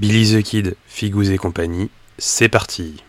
[0.00, 3.02] Billy the Kid, Figous et compagnie, c'est parti.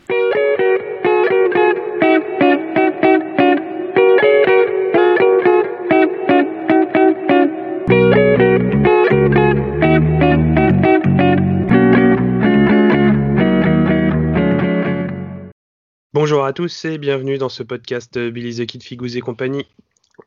[16.12, 19.68] Bonjour à tous et bienvenue dans ce podcast Billy the Kid, Figous et compagnie.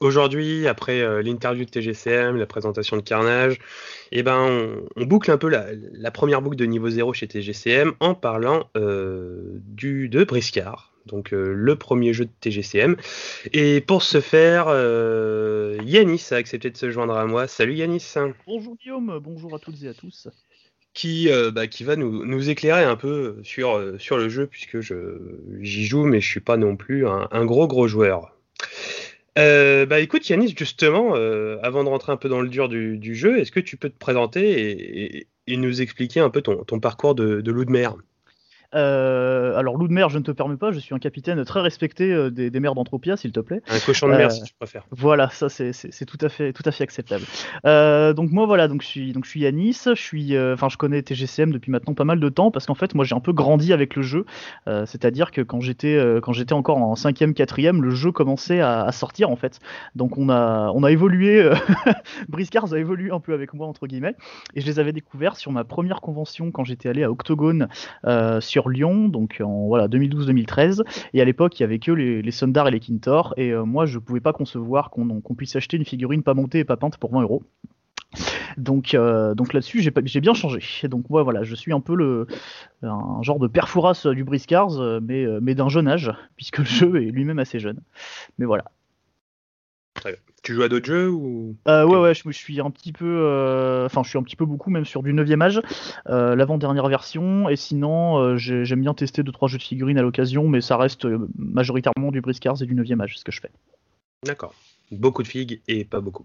[0.03, 3.61] Aujourd'hui, après euh, l'interview de TGCM, la présentation de Carnage,
[4.11, 8.16] eh ben, on, boucle un peu la, première boucle de niveau 0 chez TGCM en
[8.16, 12.97] parlant euh, du, de Briscard, donc euh, le premier jeu de TGCM.
[13.52, 14.66] Et pour ce faire,
[15.84, 17.47] Yanis a accepté de se joindre à moi.
[17.47, 18.14] Salut Yanis.
[18.48, 20.27] Bonjour Guillaume, bonjour à toutes et à tous.
[20.95, 25.87] Qui, bah, qui va nous, nous, éclairer un peu sur, sur le jeu, puisque j'y
[25.87, 28.33] joue, mais je suis pas non plus un, un gros gros joueur.
[29.38, 33.14] Euh, bah écoute Yanis, justement, euh, avant de rentrer un peu dans le dur du,
[33.14, 37.41] jeu, est-ce que tu peux te présenter et, nous expliquer un peu ton, parcours de,
[37.41, 37.96] de loup de mer?
[38.75, 41.61] Euh, alors, loup de mer, je ne te permets pas, je suis un capitaine très
[41.61, 43.62] respecté euh, des, mers d'Anthropia, s'il te plaît.
[43.69, 44.84] Un cochon de mer, euh, si tu préfères.
[44.91, 45.73] Voilà, ça c'est
[46.06, 47.25] tout à fait tout à fait acceptable.
[47.64, 51.03] donc moi voilà, donc je suis donc je suis Yanis, je suis, enfin je connais
[51.03, 53.73] TGCM depuis maintenant pas mal de temps parce qu'en fait moi j'ai un peu grandi
[53.73, 54.27] avec le jeu,
[54.67, 59.31] c'est-à-dire que quand j'étais quand j'étais encore en 5e, 4e, le jeu commençait à, sortir
[59.31, 59.61] en fait.
[59.95, 61.51] Donc on a on a évolué,
[62.29, 64.14] Briscars a évolué un peu avec moi entre guillemets,
[64.55, 67.69] et je les avais découverts sur ma première convention quand j'étais allé à Octogone
[68.41, 70.82] sur Lyon, donc en voilà 2012-2013.
[71.14, 73.34] Et à l'époque, il y avait que les, les Sundar et les Kintor.
[73.36, 76.64] Et euh, moi, je pouvais pas concevoir qu'on puisse acheter une figurine pas montée et
[76.64, 77.42] pas peinte pour 20 euros.
[78.58, 80.60] Donc, euh, donc là-dessus, j'ai bien changé.
[80.88, 82.27] Donc moi, voilà, je suis un peu le,
[82.83, 87.02] un genre de perfouras du Briscars, euh, mais, mais d'un jeune âge, puisque le jeu
[87.02, 87.80] est lui-même assez jeune.
[88.38, 88.64] Mais voilà.
[90.42, 93.86] Tu joues à d'autres jeux ou euh, Ouais, ouais, je, suis un petit peu, euh,
[93.86, 95.61] enfin, je suis un petit peu beaucoup même sur du 9 âge,
[96.08, 97.48] euh, l'avant-dernière version.
[97.48, 101.06] Et sinon, j'aime bien tester 2-3 jeux de figurines à l'occasion, mais ça reste
[101.39, 103.50] majoritairement du Briscars et du 9 âge, ce que je fais.
[104.24, 104.55] D'accord.
[104.90, 106.24] Beaucoup de figues et pas beaucoup.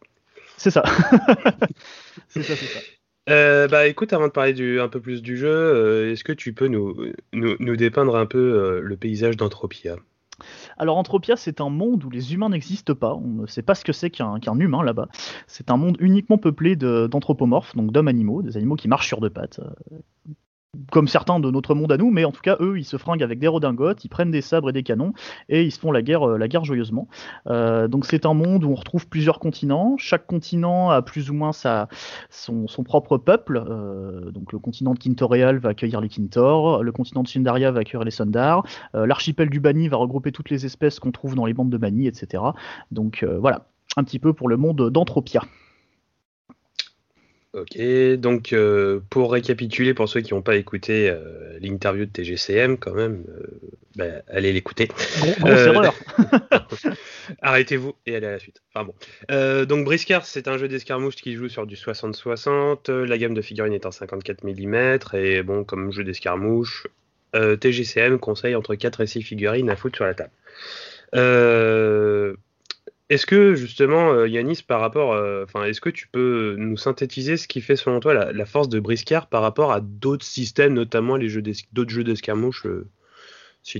[0.57, 0.83] C'est ça.
[2.27, 3.67] c'est ça, c'est ça.
[3.67, 6.67] bah écoute, avant de parler du, un peu plus du jeu, est-ce que tu peux
[6.67, 6.95] nous,
[7.33, 9.97] nous, nous dépeindre un peu le paysage d'Anthropia
[10.77, 13.15] alors Anthropia, c'est un monde où les humains n'existent pas.
[13.15, 15.07] On ne sait pas ce que c'est qu'un humain là-bas.
[15.47, 19.29] C'est un monde uniquement peuplé d'anthropomorphes, donc d'hommes animaux, des animaux qui marchent sur deux
[19.29, 19.59] pattes.
[19.59, 19.97] Euh,
[20.91, 23.23] comme certains de notre monde à nous, mais en tout cas, eux, ils se fringuent
[23.23, 25.13] avec des redingotes, ils prennent des sabres et des canons,
[25.49, 27.07] et ils se font la guerre, euh, joyeusement.
[27.47, 29.95] Euh, donc c'est un monde où on retrouve plusieurs continents.
[29.97, 31.88] Chaque continent a plus ou moins son,
[32.83, 33.63] propre peuple.
[33.67, 37.81] Euh, donc le continent de Kintoreal va accueillir les Kintor, le continent de Sundaria va
[37.81, 38.63] accueillir les Sundar,
[38.94, 42.07] l'archipel du Bani va regrouper toutes les espèces qu'on trouve dans les bandes de Bani,
[42.07, 42.44] etc.
[42.91, 43.67] Donc voilà,
[43.97, 45.41] un petit peu pour le monde d'Anthropia.
[47.53, 47.79] Ok,
[48.17, 52.93] donc euh, pour récapituler, pour ceux qui n'ont pas écouté euh, l'interview de TGCM, quand
[52.93, 53.47] même, euh,
[53.95, 54.89] bah, allez l'écouter.
[57.41, 58.61] Arrêtez-vous et allez à la suite.
[58.73, 59.65] Enfin bon.
[59.65, 62.91] donc Briscard, c'est un jeu d'escarmouche qui joue sur du 60-60.
[62.91, 65.15] La gamme de figurines est en 54 mm.
[65.15, 66.87] Et bon, comme jeu d'escarmouche,
[67.33, 70.31] TGCM conseille entre 4 et 6 figurines à foutre sur la table.
[73.09, 77.38] Est-ce que justement, euh, Yanis, par rapport, euh, enfin, est-ce que tu peux nous synthétiser
[77.38, 81.16] ce qui fait selon toi la, force de Briscard par rapport à d'autres systèmes, notamment
[81.16, 82.85] les jeux d'autres jeux d'escarmouche, euh,
[83.63, 83.79] si,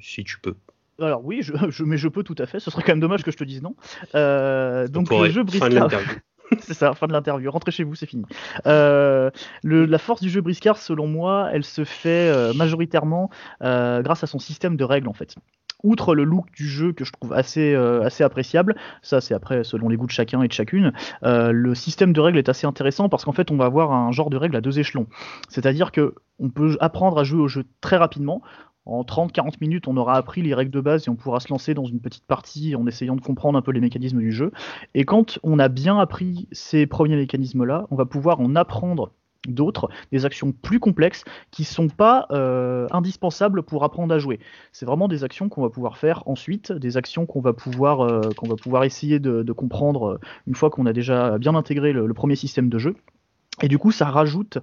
[0.00, 0.54] si, tu peux?
[1.00, 2.60] Alors oui, je, mais je peux tout à fait.
[2.60, 3.74] Ce serait quand même dommage que je te dise non.
[4.88, 5.88] donc le jeu Briscard.
[6.60, 7.50] c'est ça, fin de l'interview.
[7.50, 8.24] Rentrez chez vous, c'est fini.
[8.66, 13.30] la force du jeu Briscard, selon moi, elle se fait majoritairement
[13.62, 15.34] grâce à son système de règles en fait
[15.84, 19.64] outre le look du jeu que je trouve assez, euh, assez appréciable, ça c'est après
[19.64, 22.66] selon les goûts de chacun et de chacune, euh, le système de règles est assez
[22.66, 25.06] intéressant parce qu'en fait on va avoir un genre de règles à deux échelons.
[25.48, 28.42] C'est-à-dire que on peut apprendre à jouer au jeu très rapidement.
[28.86, 31.74] En 30-40 minutes, on aura appris les règles de base et on pourra se lancer
[31.74, 34.50] dans une petite partie en essayant de comprendre un peu les mécanismes du jeu.
[34.94, 39.12] Et quand on a bien appris ces premiers mécanismes-là, on va pouvoir en apprendre
[39.46, 44.40] d'autres, des actions plus complexes qui sont pas euh, indispensables pour apprendre à jouer.
[44.72, 48.20] C'est vraiment des actions qu'on va pouvoir faire ensuite, des actions qu'on va pouvoir euh,
[48.36, 52.14] qu'on va pouvoir essayer de, comprendre euh, une fois qu'on a déjà bien intégré le
[52.14, 52.94] premier système de jeu.
[53.62, 54.58] Et du coup, ça rajoute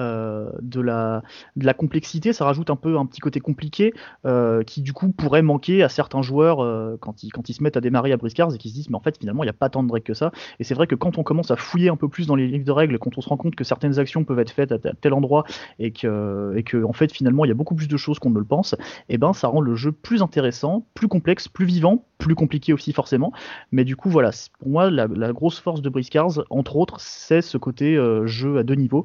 [0.00, 1.22] euh, de, la,
[1.56, 3.92] de la complexité, ça rajoute un peu un petit côté compliqué
[4.26, 7.62] euh, qui du coup pourrait manquer à certains joueurs euh, quand, ils, quand ils se
[7.62, 9.50] mettent à démarrer à Briscars et qui se disent mais en fait finalement il n'y
[9.50, 10.32] a pas tant de règles que ça.
[10.58, 12.64] Et c'est vrai que quand on commence à fouiller un peu plus dans les livres
[12.64, 15.12] de règles, quand on se rend compte que certaines actions peuvent être faites à tel
[15.12, 15.44] endroit
[15.78, 18.30] et que, et que en fait finalement il y a beaucoup plus de choses qu'on
[18.30, 18.72] ne le pense,
[19.08, 22.72] et eh ben ça rend le jeu plus intéressant, plus complexe, plus vivant, plus compliqué
[22.72, 23.32] aussi forcément.
[23.70, 27.42] Mais du coup voilà, pour moi la, la grosse force de Briscars, entre autres, c'est
[27.42, 29.04] ce côté jeu à deux niveaux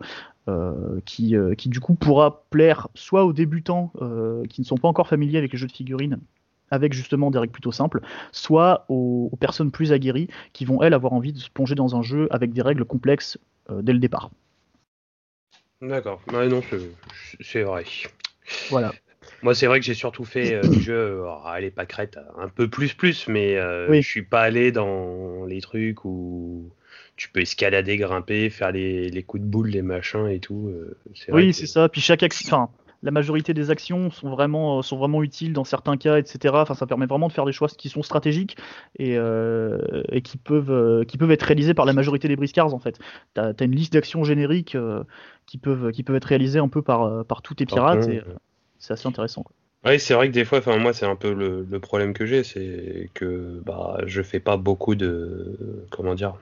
[1.05, 3.91] qui, qui du coup pourra plaire soit aux débutants
[4.49, 6.19] qui ne sont pas encore familiers avec les jeux de figurines
[6.71, 8.01] avec justement des règles plutôt simples,
[8.31, 12.01] soit aux, personnes plus aguerries qui vont elles avoir envie de se plonger dans un
[12.01, 13.37] jeu avec des règles complexes
[13.69, 14.31] dès le départ.
[15.81, 16.61] D'accord, non,
[17.41, 17.83] c'est vrai.
[18.69, 18.93] Voilà.
[19.41, 22.93] Moi, c'est vrai que j'ai surtout fait du jeu, allez, pas crête, un peu plus
[22.93, 26.71] plus, mais je suis pas allé dans les trucs où
[27.15, 30.69] tu peux escalader, grimper, faire les, coups de boule, les machins et tout.
[30.69, 30.97] Euh,
[31.29, 31.87] oui, c'est ça.
[31.87, 32.67] Puis chaque action,
[33.03, 36.53] la majorité des actions sont vraiment, sont vraiment utiles dans certains cas, etc.
[36.57, 38.57] Enfin, ça permet vraiment de faire des choix qui sont stratégiques
[38.99, 42.73] et, euh, et qui, peuvent, euh, qui peuvent être réalisés par la majorité des briscards
[42.73, 42.99] en fait.
[43.35, 44.77] Tu as, une liste d'actions génériques
[45.45, 48.21] qui, peuvent, qui peuvent être réalisées un peu par, par tous tes pirates et
[48.77, 49.43] c'est assez intéressant.
[49.43, 49.55] Quoi.
[49.85, 52.25] Oui, c'est vrai que des fois, enfin moi, c'est un peu le, le problème que
[52.25, 56.33] j'ai, c'est que bah, je fais pas beaucoup de, comment dire,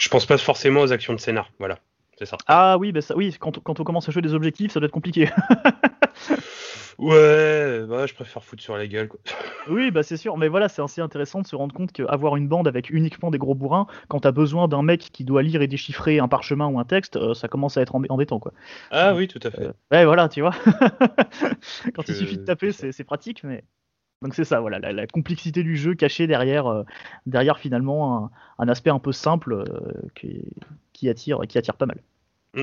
[0.00, 1.50] je pense pas forcément aux actions de scénar.
[1.58, 1.78] Voilà,
[2.18, 2.38] c'est ça.
[2.46, 4.86] Ah oui, bah ça, oui quand, quand, on commence à jouer des objectifs, ça doit
[4.86, 5.28] être compliqué.
[6.98, 9.08] ouais, bah, je préfère foutre sur la gueule.
[9.08, 9.20] Quoi.
[9.68, 12.48] Oui, bah c'est sûr, mais voilà, c'est assez intéressant de se rendre compte qu'avoir une
[12.48, 15.66] bande avec uniquement des gros bourrins, quand t'as besoin d'un mec qui doit lire et
[15.66, 18.52] déchiffrer un parchemin ou un texte, euh, ça commence à être embêtant, quoi.
[18.90, 19.66] Ah oui, tout à fait.
[19.66, 20.54] Euh, ouais, voilà, tu vois.
[21.94, 23.64] quand il suffit de taper, c'est pratique, mais.
[24.22, 26.82] Donc c'est ça, voilà, la, complexité du jeu cachée derrière, euh,
[27.24, 29.64] derrière finalement un, aspect un peu simple euh,
[30.92, 32.02] qui, attire, qui attire pas mal.
[32.54, 32.62] Mm.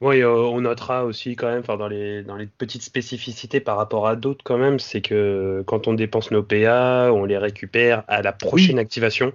[0.00, 4.08] Oui, euh, on notera aussi quand même, dans les, dans les petites spécificités par rapport
[4.08, 8.22] à d'autres quand même, c'est que quand on dépense nos PA, on les récupère à
[8.22, 9.32] la prochaine activation.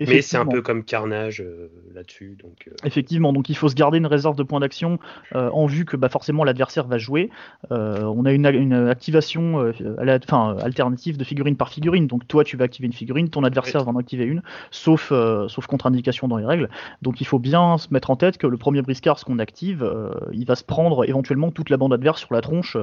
[0.00, 2.36] Mais c'est un peu comme Carnage euh, là-dessus.
[2.42, 2.74] Donc, euh.
[2.84, 4.98] Effectivement, donc il faut se garder une réserve de points d'action
[5.34, 7.30] euh, en vue que bah, forcément l'adversaire va jouer.
[7.70, 12.06] on a une, une activation alternative de figurine par figurine.
[12.06, 15.12] Donc toi, tu vas activer une figurine, ton adversaire va en activer une, sauf,
[15.48, 16.68] sauf contre-indication dans les règles.
[17.02, 19.88] Donc il faut bien se mettre en tête que le premier briscard, ce qu'on active,
[20.32, 22.76] il va se prendre éventuellement toute la bande adverse sur la tronche.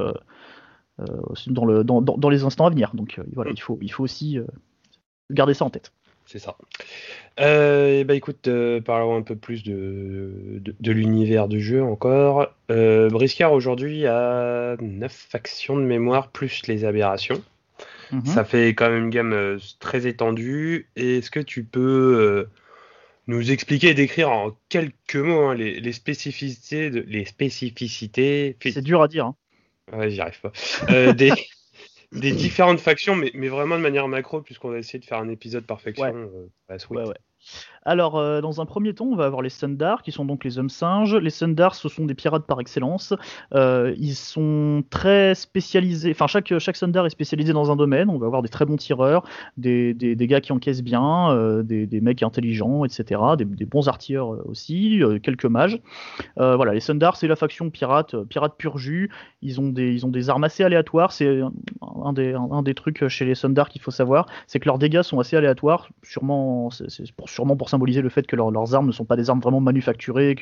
[1.48, 2.92] dans, le, dans, dans, les instants à venir.
[2.94, 3.56] Donc voilà, mm.
[3.56, 4.40] il, faut, il faut aussi
[5.32, 5.92] garder ça en tête
[6.34, 6.58] c'est ça.
[7.40, 12.52] Euh, bah écoute, euh, parlons un peu plus de, de, l'univers du jeu encore.
[12.72, 17.44] Euh, Briscard aujourd'hui a 9 factions de mémoire plus les aberrations.
[18.12, 18.26] Mhm.
[18.26, 20.90] Ça fait quand même une gamme très étendue.
[20.96, 22.48] Est-ce que tu peux
[23.28, 28.58] nous expliquer et décrire en quelques mots hein, les, les, spécificités, de, les spécificités?
[28.60, 29.28] C'est dur à dire.
[29.28, 29.36] Hein.
[29.96, 31.14] Ouais, j'y arrive pas.
[31.14, 31.32] des,
[32.14, 35.30] des différentes factions, mais, mais, vraiment de manière macro, puisqu'on va essayer de faire un
[35.30, 36.06] épisode par faction.
[36.06, 37.16] Euh, ouais, ouais.
[37.86, 40.58] Alors, euh, dans un premier temps, on va avoir les Sundar, qui sont donc les
[40.58, 41.16] hommes singes.
[41.16, 43.14] Les Sundar, ce sont des pirates par excellence.
[43.54, 46.12] Euh, ils sont très spécialisés.
[46.12, 48.10] Enfin, chaque, Sundar est spécialisé dans un domaine.
[48.10, 49.24] On va avoir des très bons tireurs,
[49.58, 53.22] des, gars qui encaissent bien, euh, des, mecs intelligents, etc.
[53.38, 55.80] Des, bons artilleurs aussi, quelques mages.
[56.38, 59.10] voilà, les Sundar, c'est la faction pirate, pirate pur jus.
[59.42, 61.12] Ils ont des, armes assez aléatoires.
[61.12, 61.42] C'est
[62.06, 65.02] un des, un, des trucs chez les Sundar qu'il faut savoir, c'est que leurs dégâts
[65.02, 68.92] sont assez aléatoires, sûrement, c'est pour, sûrement pour symboliser le fait que leurs armes ne
[68.92, 70.36] sont pas des armes vraiment manufacturées,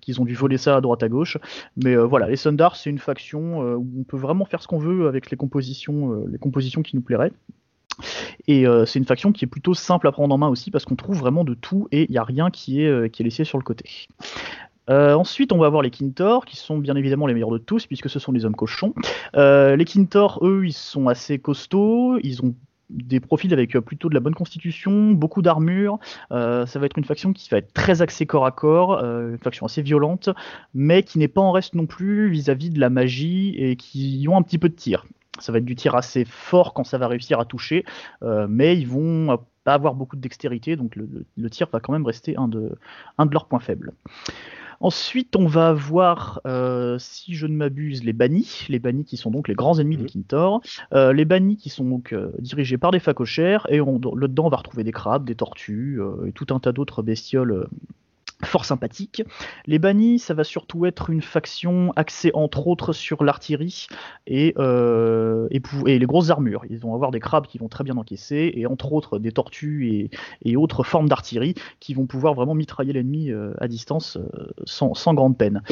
[0.00, 1.36] qu'ils ont dû voler ça à droite à gauche.
[1.76, 4.68] Mais euh, voilà, les Sundar, c'est une faction euh, où on peut vraiment faire ce
[4.68, 7.32] qu'on veut avec les compositions, euh, les compositions qui nous plairaient.
[8.46, 10.96] Et c'est une faction qui est plutôt simple à prendre en main aussi parce qu'on
[10.96, 13.56] trouve vraiment de tout et il n'y a rien qui est, qui est laissé sur
[13.56, 14.06] le côté.
[14.88, 18.10] ensuite, on va avoir les Kintor, qui sont bien évidemment les meilleurs de tous, puisque
[18.10, 18.92] ce sont les hommes cochons.
[19.34, 22.54] les Kintor, eux, ils sont assez costauds, ils ont
[22.90, 25.98] des profils avec euh, plutôt de la bonne constitution, beaucoup d'armure.
[26.32, 29.32] Euh, ça va être une faction qui va être très axée corps à corps, euh,
[29.32, 30.28] une faction assez violente,
[30.74, 34.36] mais qui n'est pas en reste non plus vis-à-vis de la magie et qui ont
[34.36, 35.06] un petit peu de tir.
[35.38, 37.84] Ça va être du tir assez fort quand ça va réussir à toucher,
[38.48, 42.38] mais ils vont pas avoir beaucoup de dextérité, donc le, tir va quand même rester
[42.38, 42.78] un de,
[43.18, 43.92] un de leurs points faibles.
[44.80, 49.30] Ensuite, on va avoir, euh, si je ne m'abuse, les bannis, les bannis qui sont
[49.30, 50.08] donc les grands ennemis des mhm.
[50.08, 50.60] Kintor,
[50.92, 54.58] euh, les bannis qui sont donc euh, dirigés par des facochères, et là-dedans on va
[54.58, 57.68] retrouver des crabes, des tortues, et tout un tas d'autres bestioles
[58.44, 59.22] fort sympathique.
[59.66, 63.86] Les bannis, ça va surtout être une faction axée entre autres sur l'artillerie
[64.26, 66.64] et, euh, et, les grosses armures.
[66.68, 70.10] Ils vont avoir des crabes qui vont très bien encaisser et entre autres des tortues
[70.44, 75.14] et, autres formes d'artillerie qui vont pouvoir vraiment mitrailler l'ennemi euh, à distance euh, sans,
[75.14, 75.62] grande peine.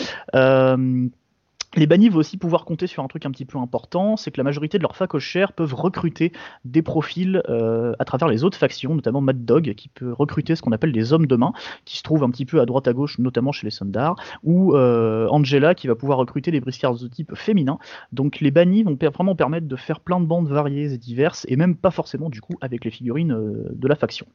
[1.77, 4.39] Les bannis vont aussi pouvoir compter sur un truc un petit peu important, c'est que
[4.39, 6.33] la majorité de leurs facochères peuvent recruter
[6.65, 10.63] des profils euh, à travers les autres factions, notamment Mad Dog, qui peut recruter ce
[10.63, 11.53] qu'on appelle des hommes de main,
[11.85, 14.15] qui se trouvent un petit peu à droite à gauche, notamment chez les Sundar,
[14.45, 17.79] ou euh, Angela, qui va pouvoir recruter des briscards de type féminin.
[18.13, 21.57] Donc les bannis vont vraiment permettre de faire plein de bandes variées et diverses, et
[21.57, 24.27] même pas forcément du coup avec les figurines euh, de la faction.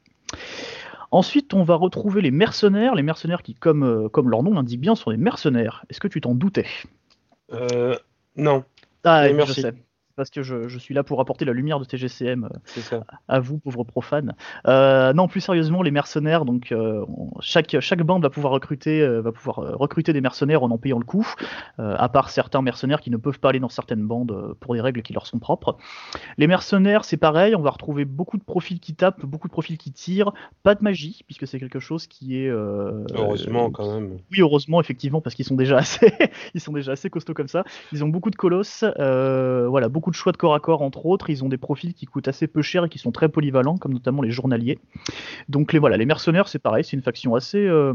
[1.12, 4.94] Ensuite, on va retrouver les mercenaires, les mercenaires qui, comme, comme leur nom l'indique bien,
[4.94, 5.84] sont des mercenaires.
[5.90, 6.68] Est-ce que tu t'en doutais?
[7.54, 7.98] Euh,
[8.36, 8.64] non.
[9.04, 9.62] Ah, merci.
[9.62, 9.74] je sais
[10.20, 12.50] parce que je, suis là pour apporter la lumière de TGCM
[12.92, 13.00] euh,
[13.30, 14.36] à vous, pauvres profanes.
[14.68, 17.06] Euh, non, plus sérieusement, les mercenaires, donc euh,
[17.40, 21.06] chaque, chaque bande va pouvoir recruter, va pouvoir recruter des mercenaires en en payant le
[21.06, 21.26] coup,
[21.78, 25.02] à part certains mercenaires qui ne peuvent pas aller dans certaines bandes pour des règles
[25.04, 25.78] qui leur sont propres.
[26.38, 29.78] Les mercenaires, c'est pareil, on va retrouver beaucoup de profils qui tapent, beaucoup de profils
[29.78, 30.34] qui tirent,
[30.64, 32.50] pas de magie, puisque c'est quelque chose qui est.
[32.50, 34.18] heureusement, quand même.
[34.32, 36.12] Oui, heureusement, effectivement, parce qu'ils sont déjà assez,
[36.54, 37.64] ils sont déjà assez costauds comme ça.
[37.94, 41.30] Ils ont beaucoup de colosses, voilà, beaucoup de choix de corps à corps, entre autres.
[41.30, 43.94] Ils ont des profils qui coûtent assez peu cher et qui sont très polyvalents, comme
[43.94, 44.80] notamment les journaliers.
[45.50, 47.94] Donc les, voilà, les mercenaires, c'est pareil, c'est une faction assez, euh,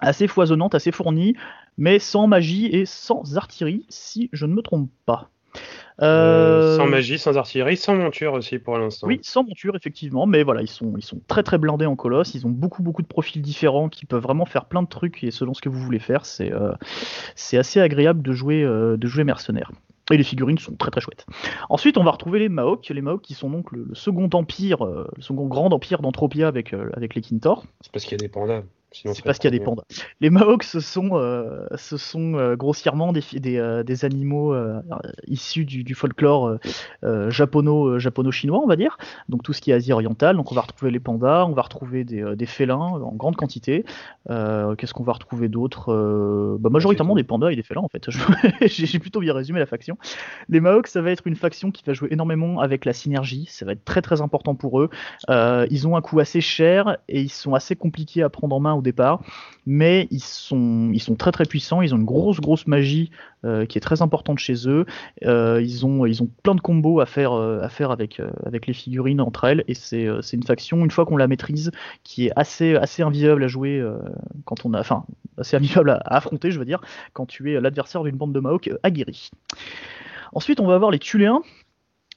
[0.00, 1.34] assez foisonnante, assez fournie,
[1.78, 5.30] mais sans magie et sans artillerie, si je ne me trompe pas.
[6.02, 9.06] Euh, sans magie, sans artillerie, sans monture aussi pour l'instant.
[9.06, 12.34] Oui, sans monture effectivement, mais voilà, ils sont, ils sont très très blindés en colosse.
[12.34, 15.30] Ils ont beaucoup beaucoup de profils différents qui peuvent vraiment faire plein de trucs et
[15.30, 16.72] selon ce que vous voulez faire, c'est euh,
[17.52, 19.70] assez agréable de jouer de jouer mercenaire.
[20.10, 21.26] Et les figurines sont très très chouettes.
[21.70, 25.08] Ensuite, on va retrouver les Maok, les Maok qui sont donc le, second empire, euh,
[25.16, 27.64] le second grand empire d'Anthropia avec, euh, avec les Kintor.
[27.80, 28.62] C'est parce qu'il y a des pandas.
[28.94, 29.82] C'est parce qu'il y a des pandas.
[30.20, 34.54] Les Maoks, ce sont, euh, ce sont euh, grossièrement des, des, euh, des animaux
[35.26, 36.58] issus du, du folklore
[37.02, 38.96] japono, japono-chinois, on va dire.
[39.28, 40.36] Donc tout ce qui est Asie orientale.
[40.36, 43.84] Donc on va retrouver les pandas, on va retrouver des, des félins en grande quantité.
[44.28, 48.08] Qu'est-ce qu'on va retrouver d'autre bah, Majoritairement des pandas et des félins, en fait.
[48.66, 49.96] J'ai plutôt bien résumé la faction.
[50.48, 53.46] Les Maoks, ça va être une faction qui va jouer énormément avec la synergie.
[53.50, 54.90] Ça va être très très important pour eux.
[55.28, 58.74] ils ont un coût assez cher et ils sont assez compliqués à prendre en main
[58.84, 59.20] départ,
[59.66, 63.10] mais ils sont, ils sont très très puissants, ils ont une grosse grosse magie
[63.44, 64.86] euh, qui est très importante chez eux,
[65.24, 68.66] euh, ils, ont, ils ont plein de combos à faire, euh, à faire avec, avec
[68.66, 71.70] les figurines entre elles, et c'est une faction, une fois qu'on la maîtrise,
[72.04, 73.84] qui est assez, assez invivable à jouer
[74.44, 75.04] quand on a, enfin,
[75.38, 76.80] assez invivable à, affronter, je veux dire,
[77.12, 79.30] quand tu es l'adversaire d'une bande de Maok aguerris.
[80.32, 81.42] Ensuite, on va avoir les Tuléens,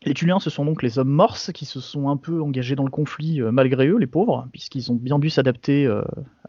[0.05, 2.85] les Tuléens, ce sont donc les hommes morses qui se sont un peu engagés dans
[2.85, 5.87] le conflit malgré eux, les pauvres, puisqu'ils ont bien dû s'adapter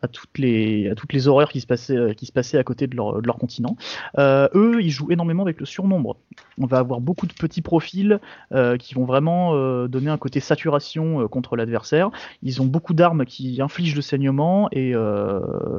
[0.02, 3.20] à toutes les, à toutes les horreurs qui se passaient, euh, à côté de leur,
[3.20, 3.76] de continent.
[4.18, 6.16] Euh, eux, ils jouent énormément avec le surnombre.
[6.58, 8.20] On va avoir beaucoup de petits profils
[8.52, 12.10] euh, qui vont vraiment euh, donner un côté saturation euh, contre l'adversaire.
[12.42, 14.94] Ils ont beaucoup d'armes qui infligent le saignement et,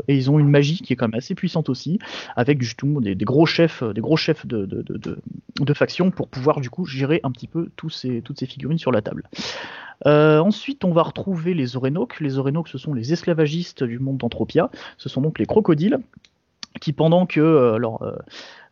[0.07, 1.99] ils ont une magie qui est quand même assez puissante aussi,
[2.35, 5.19] avec justement des, des gros chefs, des gros chefs de, de, de,
[5.59, 9.01] de, factions pour pouvoir du coup gérer un petit peu toutes ces figurines sur la
[9.01, 9.23] table.
[10.05, 12.19] Euh, ensuite, on va retrouver les Orénoques.
[12.19, 14.69] Les Orénoques, ce sont les esclavagistes du monde d'Anthropia.
[14.97, 15.99] Ce sont donc les crocodiles
[16.79, 18.15] qui, pendant que euh, euh,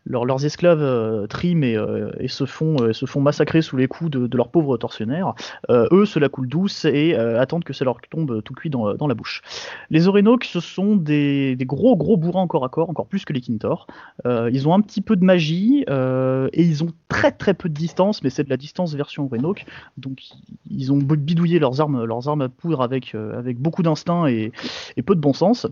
[0.09, 4.11] leurs esclaves euh, triment euh, et, se, font, euh, se font massacrer sous les coups
[4.11, 5.33] de, leurs pauvres tortionnaires.
[5.69, 9.13] eux se la coulent douce et attendent que ça leur tombe tout cuit dans, la
[9.13, 9.41] bouche.
[9.89, 13.41] Les Orénoques, ce sont des, gros gros bourrins encore à corps, encore plus que les
[13.41, 13.87] Kintor.
[14.25, 18.23] ils ont un petit peu de magie et ils ont très très peu de distance,
[18.23, 19.65] mais c'est de la distance version Orénoque.
[19.97, 20.21] Donc
[20.69, 24.51] ils ont bidouillé leurs armes, leurs armes à poudre avec, avec beaucoup d'instinct et,
[24.97, 25.67] et, peu de bon sens.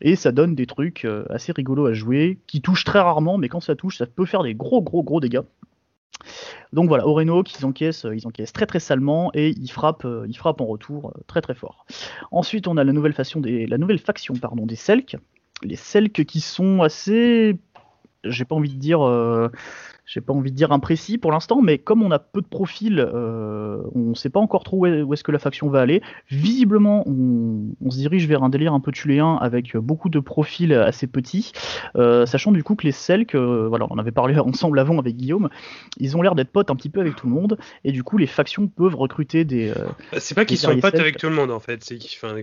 [0.00, 3.60] Et ça donne des trucs assez rigolos à jouer, qui touchent très rarement, mais quand
[3.60, 5.42] ça touche, ça peut faire des gros gros gros dégâts.
[6.72, 10.36] Donc voilà, Oreno qui encaissent, ils encaissent très très salement et ils frappent, euh, ils
[10.36, 11.86] frappent en retour euh, très très fort.
[12.30, 15.16] Ensuite, on a la nouvelle faction des, la nouvelle faction pardon des Selk,
[15.62, 17.58] les Selk qui sont assez,
[18.30, 19.48] j'ai pas envie de dire, euh,
[20.06, 23.00] j'ai pas envie de dire imprécis pour l'instant, mais comme on a peu de profils,
[23.00, 26.00] euh, on ne sait pas encore trop où est-ce que la faction va aller.
[26.30, 31.08] Visiblement, on, se dirige vers un délire un peu tuléen avec beaucoup de profils assez
[31.08, 31.52] petits,
[31.96, 35.16] euh, sachant du coup que les Selk, euh, voilà, on avait parlé ensemble avant avec
[35.16, 35.48] Guillaume,
[35.98, 38.16] ils ont l'air d'être potes un petit peu avec tout le monde, et du coup
[38.16, 39.72] les factions peuvent recruter des.
[40.18, 41.98] c'est pas qu'ils sont potes avec tout le monde en fait, c'est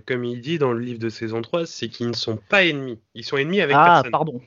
[0.06, 3.00] comme il dit dans le livre de saison 3, c'est qu'ils ne sont pas ennemis,
[3.16, 4.04] ils sont ennemis avec ah, personne.
[4.08, 4.42] Ah pardon,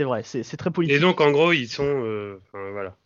[0.00, 0.96] c'est vrai, c'est très politique.
[0.96, 1.84] Et donc, en gros, ils sont.
[1.84, 2.96] Euh, voilà.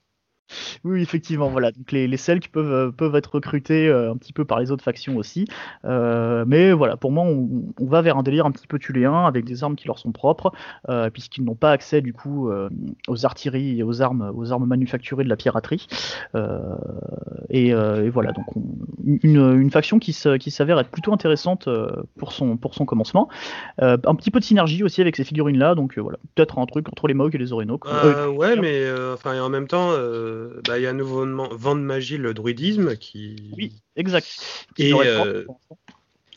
[0.85, 1.73] Oui, effectivement, voilà.
[1.73, 4.71] Donc les, les Selk peuvent, euh, peuvent être recrutés euh, un petit peu par les
[4.71, 5.47] autres factions aussi.
[5.85, 9.45] Euh, mais voilà, pour moi, on, va vers un délire un petit peu tuléen avec
[9.45, 10.53] des armes qui leur sont propres,
[11.13, 12.51] puisqu'ils n'ont pas accès du coup
[13.09, 15.87] aux artilleries et aux armes, aux armes manufacturées de la piraterie.
[17.51, 17.73] Et,
[18.09, 18.47] voilà, donc
[19.05, 21.69] une, une, faction qui, qui s'avère être plutôt intéressante
[22.19, 23.29] pour son, pour son commencement.
[23.79, 27.07] un petit peu de synergie aussi avec ces figurines-là, donc voilà, peut-être un truc entre
[27.07, 27.85] les Mohawks et les Orenok.
[27.85, 29.91] ouais, mais enfin, en même temps
[30.67, 33.53] bah, il y a un nouveau vent de magie, le druidisme, qui.
[33.57, 34.27] Oui, exact.
[34.81, 35.45] Euh,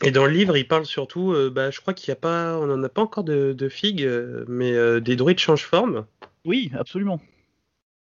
[0.03, 2.57] et, dans le livre, il parle surtout, euh, bah, je crois qu'il n'y a pas,
[2.57, 6.05] on n'en a pas encore de, de figues, euh, mais des druides changent forme.
[6.45, 7.19] Oui, absolument.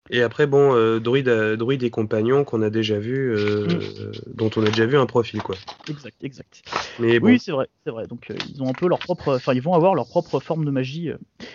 [0.09, 4.11] Et après, bon, druides druide et compagnons qu'on a déjà vu, mm.
[4.33, 5.55] dont on a déjà vu un profil, quoi.
[5.89, 6.61] Exact, exact.
[6.99, 8.07] Mais Oui, c'est vrai, c'est vrai.
[8.07, 10.71] Donc, ils ont un peu leur propre, enfin, ils vont avoir leur propre forme de
[10.71, 11.11] magie.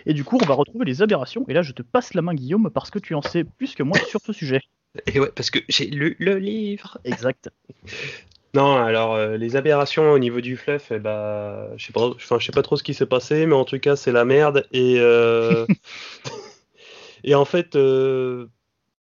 [0.07, 1.45] et du coup, on va retrouver les aberrations.
[1.49, 3.83] Et là, je te passe la main, Guillaume, parce que tu en sais plus que
[3.83, 4.61] moi sur ce sujet.
[5.13, 6.99] Et ouais, parce que j'ai lu le livre.
[7.05, 7.51] Exact.
[8.55, 12.39] Non, alors euh, les aberrations au niveau du fluff, eh bah, je sais pas, enfin,
[12.39, 14.65] je sais pas trop ce qui s'est passé, mais en tout cas c'est la merde
[14.73, 15.67] et euh,
[17.25, 18.47] et en fait, euh,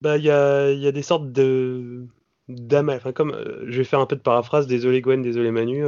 [0.01, 2.07] bah il y a, y a, des sortes de
[2.51, 3.37] enfin comme
[3.67, 5.85] je vais faire un peu de paraphrase, désolé Gwen, désolé Manu,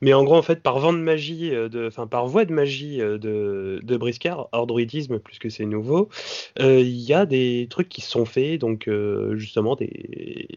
[0.00, 1.52] mais en gros en fait par vent de magie,
[1.86, 6.08] enfin par voie de magie de, de Briscard, hors druidisme plus que c'est nouveau,
[6.58, 8.88] il y a des trucs qui sont faits, donc
[9.34, 10.48] justement des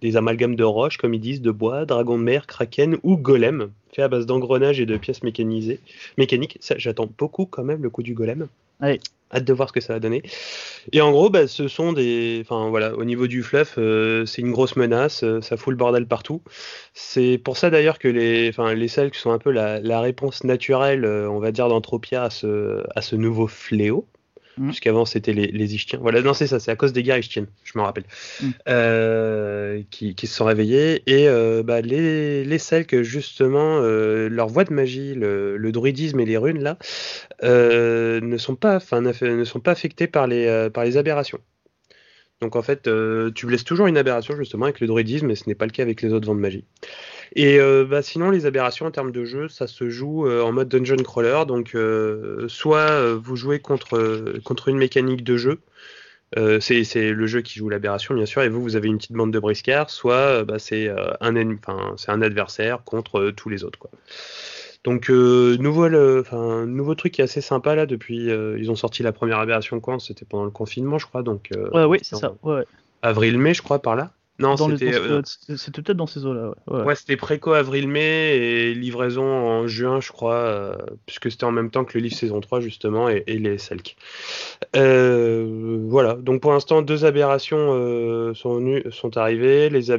[0.00, 3.70] des amalgames de roches, comme ils disent, de bois, dragon de mer, kraken ou golem,
[3.92, 5.80] fait à base d'engrenages et de pièces mécanisées,
[6.16, 6.58] mécaniques.
[6.76, 8.48] J'attends beaucoup quand même le coup du golem.
[8.80, 9.00] Allez.
[9.32, 10.22] Hâte de voir ce que ça va donner.
[10.92, 12.38] Et en gros, bah, ce sont des.
[12.40, 15.76] Enfin voilà, au niveau du fluff, euh, c'est une grosse menace, euh, ça fout le
[15.76, 16.42] bordel partout.
[16.94, 21.04] C'est pour ça d'ailleurs que les, enfin, les qui sont un peu la, réponse naturelle,
[21.04, 24.06] euh, on va dire, d'Anthropia à ce, à ce nouveau fléau.
[24.58, 24.68] Mm.
[24.68, 25.68] puisqu'avant c'était les, les.
[26.00, 28.04] Voilà, non, c'est ça, c'est à cause des guerres Ishtiennes, je me rappelle,
[28.42, 28.50] mm.
[28.68, 31.02] euh, qui, qui, se sont réveillés.
[31.06, 36.18] Et euh, bah, les, les Selk, justement, euh, leur voie de magie, le, le, druidisme
[36.20, 36.78] et les runes, là,
[37.42, 41.40] ne, sont pas, ne sont pas affectés par les, par les aberrations.
[42.40, 42.88] Donc en fait,
[43.34, 45.82] tu blesses toujours une aberration justement avec le druidisme, mais ce n'est pas le cas
[45.82, 46.64] avec les autres vents de magie.
[47.34, 50.52] Et euh, bah, sinon, les aberrations en termes de jeu, ça se joue euh, en
[50.52, 51.44] mode dungeon crawler.
[51.46, 55.60] Donc, euh, soit vous jouez contre, contre une mécanique de jeu.
[56.60, 59.32] c'est le jeu qui joue l'aberration, bien sûr, et vous, vous avez une petite bande
[59.32, 60.88] de briscards, soit bah, c'est
[61.20, 63.78] un, un adversaire contre tous les autres.
[63.78, 63.90] Quoi.
[64.90, 68.26] Donc, nouveau, nouveau truc qui est assez sympa là depuis.
[68.26, 71.22] ils ont sorti la première aberration quand C'était pendant le confinement, je crois.
[71.22, 72.34] Donc, ouais, oui, c'est ça.
[72.42, 72.64] Ouais.
[73.02, 74.12] Avril-mai, je crois, par là.
[74.40, 76.54] Non, euh, c'était peut-être dans ces eaux-là.
[76.68, 76.94] Ouais, ouais.
[76.94, 80.76] c'était préco avril-mai et livraison en juin, je crois, euh,
[81.06, 83.96] puisque c'était en même temps que le livre saison 3, justement, et, les Selk.
[84.76, 89.70] Euh, voilà, donc pour l'instant, deux aberrations sont, sont arrivées.
[89.70, 89.90] Les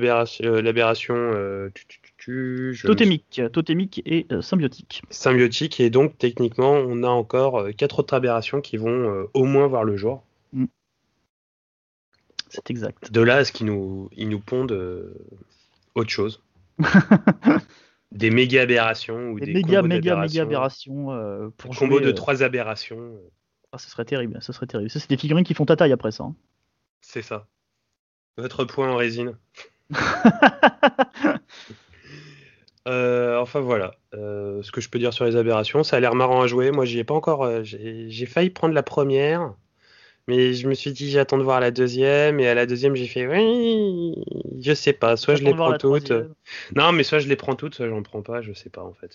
[2.83, 5.03] totémique, totémique et symbiotique.
[5.09, 9.83] Symbiotique, et donc techniquement, on a encore quatre autres aberrations qui vont au moins voir
[9.83, 10.23] le jour.
[10.53, 10.65] Mm.
[12.49, 13.11] C'est exact.
[13.11, 15.13] De là à ce qu'ils nous, ils nous pondent euh,
[15.95, 16.41] autre chose.
[18.11, 22.41] des méga aberrations ou des, méga méga méga aberrations euh, pour combo de euh, trois
[22.41, 23.15] aberrations.
[23.71, 24.89] Ah, ce serait terrible, ce serait terrible.
[24.89, 26.23] Ça c'est des figurines qui font ta taille après ça.
[26.23, 26.35] Hein.
[27.01, 27.47] C'est ça.
[28.37, 29.37] Votre point en résine.
[32.89, 36.47] enfin voilà, ce que je peux dire sur les aberrations, ça a l'air marrant à
[36.47, 36.71] jouer.
[36.71, 37.49] Moi, j'y ai pas encore.
[37.63, 39.53] j'ai failli prendre la première.
[40.29, 42.39] Mais je me suis dit, j'attends de voir la deuxième.
[42.39, 44.13] Et à la deuxième, j'ai fait, oui,
[44.61, 45.17] je sais pas.
[45.17, 46.13] Soit je les prends toutes.
[46.75, 48.43] Non, mais soit je les prends toutes, soit j'en prends pas.
[48.43, 49.11] Je sais pas, en fait.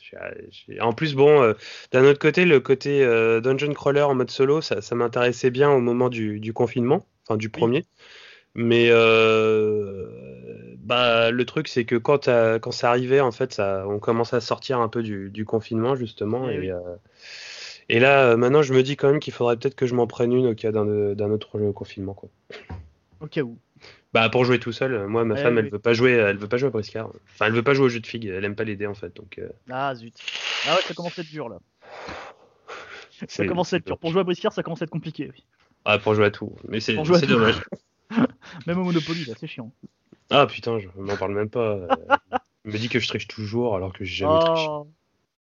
[0.80, 1.54] En plus, bon, euh,
[1.92, 5.78] d'un autre côté, le côté euh, Dungeon Crawler en mode solo, ça, m'intéressait bien au
[5.78, 7.84] moment du, confinement, enfin du premier.
[8.56, 10.08] Mais euh,
[10.84, 12.28] bah, le truc, c'est que quand,
[12.60, 16.48] quand ça arrivait, en fait, ça, on commence à sortir un peu du, confinement, justement.
[16.48, 16.72] Eh et,
[17.88, 20.06] et là, euh, maintenant, je me dis quand même qu'il faudrait peut-être que je m'en
[20.06, 22.14] prenne une au cas d'un autre confinement.
[22.14, 22.28] Quoi.
[23.20, 23.58] Au cas où.
[24.12, 26.56] Bah pour jouer tout seul, moi ma femme elle veut pas jouer, elle veut pas
[26.56, 27.10] jouer à Briscard.
[27.32, 28.94] Enfin elle veut pas jouer au jeu de figues, elle aime pas les dés en
[28.94, 29.14] fait.
[29.16, 29.48] Donc, euh.
[29.68, 30.14] Ah zut.
[30.68, 31.58] Ah ouais ça commence à être dur là.
[33.28, 33.98] Ça commence à être dur.
[33.98, 35.32] Pour jouer à Briscard ça commence à être compliqué.
[35.34, 35.44] Oui.
[35.84, 36.54] Ah pour jouer à tout.
[36.68, 37.60] Mais c'est dommage.
[38.68, 39.72] même au Monopoly là c'est chiant.
[40.30, 41.86] Ah putain je m'en parle même pas.
[42.64, 44.44] Il me dit que je triche toujours alors que j'ai jamais oh.
[44.44, 44.68] triché.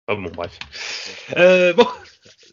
[0.09, 0.59] Ah bon bref.
[1.37, 1.87] Euh, bon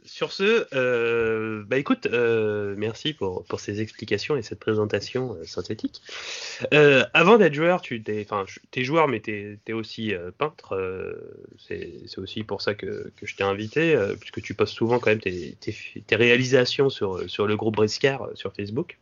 [0.06, 6.02] sur ce, euh, bah écoute, euh, merci pour, pour, ces explications et cette présentation synthétique.
[7.14, 8.44] avant d'être joueur, tu es, enfin,
[8.76, 10.78] es joueur, mais tu es, aussi peintre.
[11.58, 15.22] c'est aussi pour ça que, que je t'ai invité, puisque tu postes souvent quand même
[15.22, 18.98] tes, tes, réalisations sur, sur le groupe Briscard sur Facebook.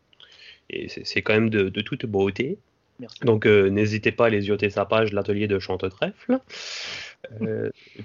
[0.69, 2.59] et c'est quand même de, toute beauté.
[3.23, 6.39] Donc n'hésitez pas à les yeux sa page, l'atelier de Chante Trèfle.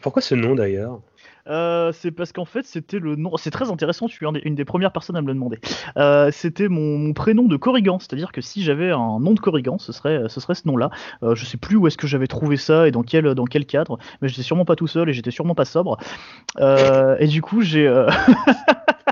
[0.00, 1.00] pourquoi ce nom d'ailleurs?
[1.48, 3.36] Euh, c'est parce qu'en fait, c'était le nom.
[3.36, 5.58] C'est très intéressant, tu es une des premières personnes à me le demander.
[5.96, 9.92] Euh, c'était mon, prénom de Corrigan, c'est-à-dire que si j'avais un nom de Corrigan, ce
[9.92, 10.90] serait, ce serait ce nom-là.
[11.22, 13.66] Euh, je sais plus où est-ce que j'avais trouvé ça et dans quel, dans quel
[13.66, 15.98] cadre, mais j'étais sûrement pas tout seul et j'étais sûrement pas sobre.
[16.60, 17.82] et du coup, j'ai.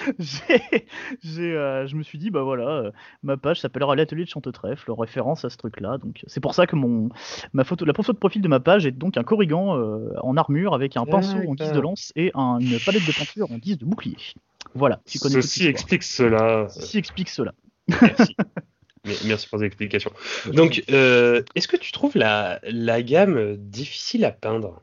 [1.38, 2.90] euh, je me suis dit, bah voilà, euh,
[3.22, 5.98] ma page s'appellera l'atelier de Chantetrèfle, référence à ce truc-là.
[5.98, 7.08] Donc c'est pour ça que mon,
[7.52, 10.36] ma photo, la photo de profil de ma page est donc un corrigan euh, en
[10.36, 13.78] armure avec un pinceau en guise de lance et une palette de peinture en guise
[13.78, 14.16] de bouclier.
[14.74, 16.66] Voilà, tu connais Ceci explique cela.
[16.68, 17.52] Ceci explique cela.
[17.88, 18.36] Merci.
[19.26, 20.12] Merci pour l'explication.
[20.52, 24.80] Donc, est-ce que tu trouves la, la gamme difficile à peindre?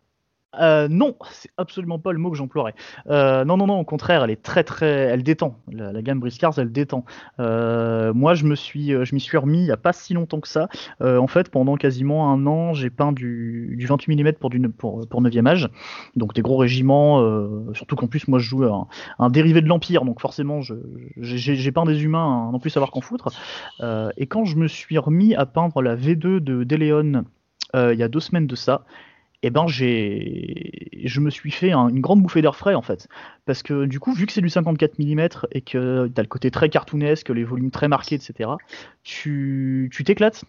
[0.59, 2.73] Euh, non, c'est absolument pas le mot que j'emploierais.
[3.07, 5.55] Euh, non, non, non, au contraire, elle est très, très, elle détend.
[5.71, 7.05] La, gamme Briscars, elle détend.
[7.39, 10.39] Euh, moi, je me suis, je m'y suis remis il y a pas si longtemps
[10.39, 10.67] que ça.
[11.01, 15.21] en fait, pendant quasiment un an, j'ai peint du, 28 mm pour, du, pour, pour
[15.21, 15.69] 9e âge,
[16.15, 17.19] donc des gros régiments.
[17.73, 22.03] surtout qu'en plus, moi, je joue un, dérivé de l'Empire, donc forcément, j'ai peint des
[22.03, 23.29] humains, hein, non plus savoir qu'en foutre.
[24.17, 27.23] et quand je me suis remis à peindre la V2 de Déléon
[27.75, 28.83] il y a deux semaines de ça,
[29.41, 33.07] eh ben j'ai, je me suis fait une grande bouffée d'air frais en fait,
[33.45, 36.51] parce que du coup, vu que c'est du 54 mm et que t'as le côté
[36.51, 38.49] très cartoonesque, les volumes très marqués, etc.,
[39.03, 40.43] tu, tu t'éclates.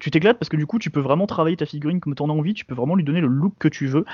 [0.00, 2.28] Tu t'éclates parce que du coup, tu peux vraiment travailler ta figurine comme tu en
[2.28, 4.04] as envie, tu peux vraiment lui donner le look que tu veux.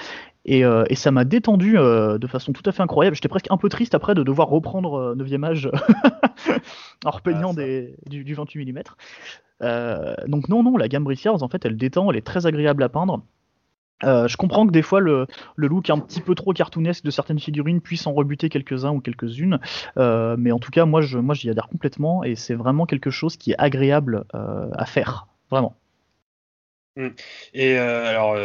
[0.45, 3.17] Et, euh, et ça m'a détendu euh, de façon tout à fait incroyable.
[3.17, 5.71] J'étais presque un peu triste après de devoir reprendre 9e euh, âge
[7.07, 8.83] en repeignant ah, des, du, 28 mm.
[10.29, 12.91] donc non, non, la gamme Brissiers, en fait, elle détend, elle est très agréable à
[12.91, 13.23] peindre.
[14.05, 17.39] Euh, je comprends que des fois le, look un petit peu trop cartoonesque de certaines
[17.39, 19.61] figurines puisse en rebuter quelques-uns ou quelques-unes,
[19.99, 23.11] euh, mais en tout cas moi je moi j'y adhère complètement et c'est vraiment quelque
[23.11, 25.77] chose qui est agréable euh, à faire, vraiment.
[26.97, 27.09] Mm.
[27.55, 28.37] Et alors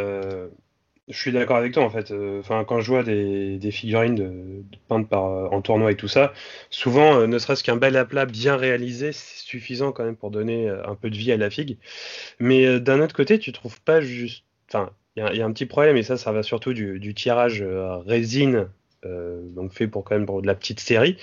[1.08, 2.14] je suis d'accord avec toi en fait.
[2.40, 6.34] Enfin quand je vois des, figurines peintes par en tournoi et tout ça,
[6.70, 10.96] souvent ne serait-ce qu'un bel aplat bien réalisé c'est suffisant quand même pour donner un
[10.96, 11.78] peu de vie à la figue.
[12.40, 15.96] Mais d'un autre côté tu trouves pas juste enfin, il y, a un petit problème,
[15.96, 18.68] et ça, ça va surtout du, tirage euh, résine,
[19.06, 21.16] euh, donc fait pour quand même pour de la petite série.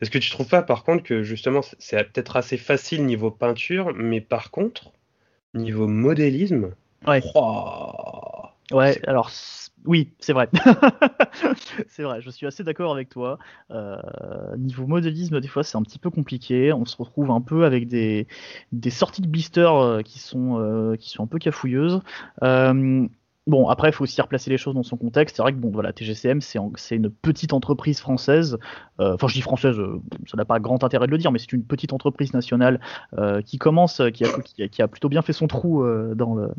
[0.00, 3.92] Est-ce que tu trouves pas, par contre, que justement, c'est peut-être assez facile niveau peinture,
[3.92, 4.92] mais par contre,
[5.54, 6.74] niveau modélisme,
[7.08, 7.22] ouais,
[8.70, 9.32] ouais alors
[9.84, 10.48] oui, c'est vrai.
[11.88, 13.38] c'est vrai, je suis assez d'accord avec toi.
[13.72, 13.96] Euh,
[14.58, 16.72] niveau modélisme, des fois, c'est un petit peu compliqué.
[16.72, 18.28] On se retrouve un peu avec des,
[18.70, 22.00] des sorties de blisters qui, sont, qui sont un peu cafouilleuses.
[23.50, 25.34] Bon, après, il faut aussi replacer les choses dans son contexte.
[25.34, 28.60] C'est vrai que bon, voilà, TGCM, c'est une petite entreprise française.
[29.00, 31.40] Euh, enfin, je dis française, euh, ça n'a pas grand intérêt de le dire, mais
[31.40, 32.80] c'est une petite entreprise nationale
[33.18, 34.22] euh, qui commence, qui
[34.82, 35.84] a, plutôt bien fait son trou
[36.14, 36.50] dans le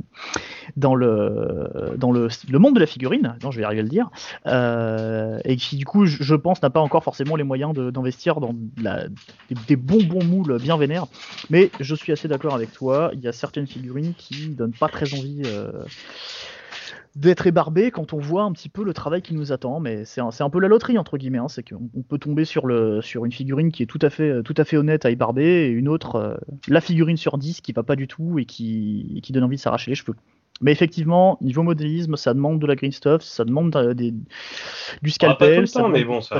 [0.75, 3.37] dans le dans le, le, monde de la figurine.
[3.41, 4.09] Non, je vais arriver à le dire.
[5.45, 8.53] et qui, du coup, je, pense, n'a pas encore forcément les moyens d'investir dans
[9.67, 11.05] des, bons moules bien vénères.
[11.49, 13.11] Mais je suis assez d'accord avec toi.
[13.13, 15.43] Il y a certaines figurines qui donnent pas très envie
[17.15, 19.79] d'être ébarbé quand on voit un petit peu le travail qui nous attend.
[19.79, 21.39] Mais c'est un, un, peu la loterie entre guillemets.
[21.39, 21.47] Hein.
[21.47, 24.55] C'est qu'on peut tomber sur, le, sur une figurine qui est tout à fait, tout
[24.57, 27.83] à fait honnête à ébarber et une autre, euh, la figurine sur 10 qui va
[27.83, 30.15] pas du tout et qui, qui donne envie de s'arracher les cheveux.
[30.61, 34.13] Mais effectivement, niveau modélisme, ça demande de la green stuff, ça demande euh, des,
[35.01, 36.37] du scalpel, ça mais bon, ça,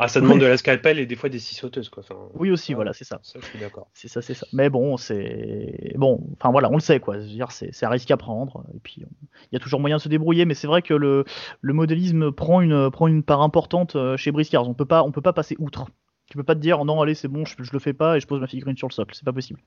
[0.00, 2.04] ah, ça demande de la scalpel et des fois des scie sauteuses, quoi.
[2.34, 3.18] oui, aussi, voilà, c'est ça.
[3.24, 3.88] Ça, je suis d'accord.
[3.94, 4.46] C'est ça, c'est ça.
[4.52, 5.92] Mais bon, c'est.
[5.96, 7.18] Bon, enfin voilà, on le sait, quoi.
[7.18, 8.64] dire, c'est un risque à prendre.
[8.74, 11.24] Et puis, il y a toujours moyen de se débrouiller, mais c'est vrai que le,
[11.60, 14.68] le modélisme prend une, prend une part importante euh, chez Briscars.
[14.68, 15.86] On peut pas, on peut pas passer outre.
[16.30, 18.20] Tu peux pas te dire, non, allez, c'est bon, je, je, le fais pas et
[18.20, 19.16] je pose ma figurine sur le socle.
[19.16, 19.60] C'est pas possible.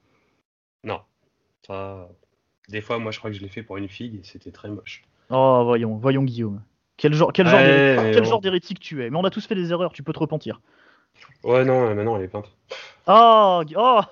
[0.86, 1.02] Non.
[1.68, 2.08] Ça.
[2.70, 4.70] Des fois, moi, je crois que je l'ai fait pour une figue et c'était très
[4.70, 5.04] moche.
[5.30, 6.62] Oh, voyons, voyons, Guillaume.
[7.02, 9.10] Quel genre, quel genre, d'hérétique tu es?
[9.10, 10.62] Mais on a tous fait des erreurs, tu peux te repentir.
[11.44, 12.52] Ouais, non, maintenant elle est peinte.
[13.08, 14.02] Oh, oh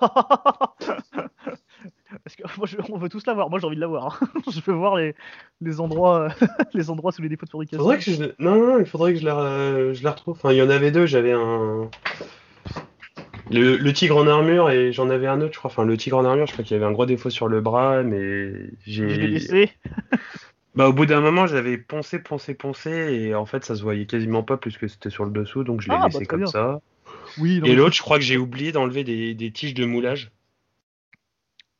[2.24, 3.48] Parce que moi, on veut tous la voir.
[3.48, 4.18] Moi, j'ai envie de la voir.
[4.52, 5.14] je veux voir les,
[5.60, 6.30] les endroits,
[6.74, 7.78] les endroits sous les défauts de fabrication.
[7.78, 8.24] Faudrait que je...
[8.40, 10.36] Non, non, il faudrait que je la, je la retrouve.
[10.36, 11.06] Enfin, il y en avait deux.
[11.06, 11.88] J'avais un.
[13.52, 15.70] Le, le, tigre en armure et j'en avais un autre, je crois.
[15.70, 17.60] Enfin, le tigre en armure, je crois qu'il y avait un gros défaut sur le
[17.60, 18.52] bras, mais
[18.84, 19.08] j'ai.
[19.08, 19.70] Je l'ai laissé.
[20.74, 24.06] Bah, au bout d'un moment, j'avais poncé, poncé, poncé, et en fait, ça se voyait
[24.06, 26.46] quasiment pas plus que c'était sur le dessous, donc je l'ai ah, laissé bah, comme
[26.46, 26.80] ça.
[27.38, 30.30] Oui, et l'autre, je crois que j'ai oublié d'enlever des, tiges de moulage.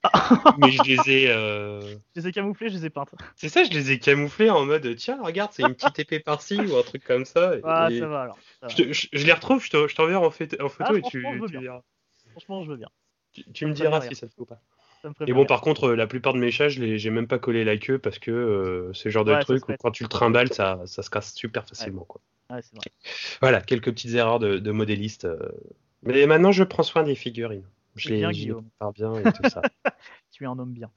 [0.59, 1.29] mais je les ai.
[1.29, 1.83] Euh...
[2.17, 3.15] Je les ai camouflées, je les ai peintes.
[3.37, 6.59] C'est ça, je les ai camouflées en mode tiens, regarde, c'est une petite épée par-ci
[6.59, 7.53] ou un truc comme ça.
[7.65, 8.39] Ah, ça va alors.
[8.69, 11.69] Je, les retrouve, je t'enverrai en, en, photo ah, et tu, tu
[12.31, 12.89] Franchement, je veux bien.
[13.53, 14.61] Tu, me diras si ça te fait ou pas.
[15.27, 17.77] Et bon, par contre, la plupart de mes chats, je j'ai même pas collé la
[17.77, 21.03] queue parce que c'est le genre de truc où quand tu le trimbales, ça, ça
[21.03, 22.05] se casse super facilement.
[22.05, 22.21] Quoi.
[23.41, 25.27] Voilà, quelques petites erreurs de, de modéliste.
[26.03, 27.65] Mais maintenant, je prends soin des figurines.
[27.97, 28.63] Je les, bien,
[28.95, 29.63] bien et tout ça.
[30.31, 30.91] tu es un homme bien.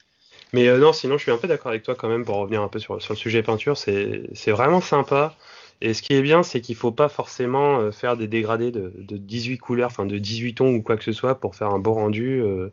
[0.54, 2.62] Mais euh, non, sinon, je suis un peu d'accord avec toi quand même pour revenir
[2.62, 3.78] un peu sur, sur le sujet peinture.
[3.78, 5.36] C'est vraiment sympa.
[5.82, 8.94] Et ce qui est bien, c'est qu'il faut pas forcément euh, faire des dégradés de,
[8.96, 11.80] de, 18 couleurs, enfin de 18 tons ou quoi que ce soit pour faire un
[11.80, 12.42] beau rendu.
[12.42, 12.72] Euh,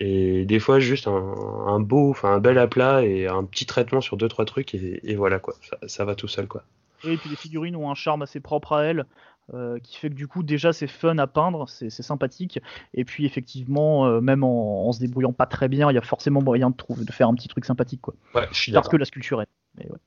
[0.00, 1.34] et des fois, juste un,
[1.66, 5.00] un beau, enfin un bel aplat et un petit traitement sur deux trois trucs et,
[5.04, 5.54] et voilà quoi.
[5.62, 6.62] Ça, ça, va tout seul quoi.
[7.04, 9.06] Et puis les figurines ont un charme assez propre à elles.
[9.54, 12.60] Euh, qui fait que du coup déjà c'est fun à peindre, c'est sympathique,
[12.94, 16.40] et puis effectivement euh, même en, se débrouillant pas très bien, il y a forcément
[16.40, 18.14] moyen de, trouver, de faire un petit truc sympathique quoi.
[18.36, 19.48] Ouais, je suis Parce que la sculpture est.
[19.76, 19.98] Mais ouais.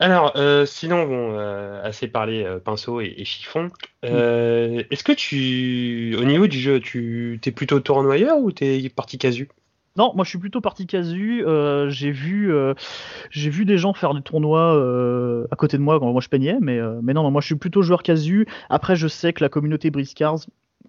[0.00, 1.38] Alors, euh, sinon, bon,
[1.82, 3.70] assez parlé pinceau et, chiffon.
[4.02, 9.48] Est-ce que tu, au niveau du jeu, tu es plutôt tournoyeur ou t'es parti casu?
[9.96, 11.44] Non, moi je suis plutôt parti casu.
[11.46, 12.74] Euh, j'ai vu, euh,
[13.30, 16.28] j'ai vu des gens faire des tournois euh, à côté de moi quand moi je
[16.28, 18.46] peignais, mais, mais non, non, moi je suis plutôt joueur casu.
[18.70, 20.46] Après, je sais que la communauté Briscars,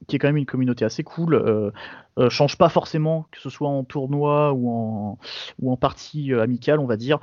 [0.07, 1.71] qui est quand même une communauté assez cool, euh,
[2.19, 5.17] euh, change pas forcément, que ce soit en tournoi ou en,
[5.59, 7.19] ou en partie euh, amicale, on va dire,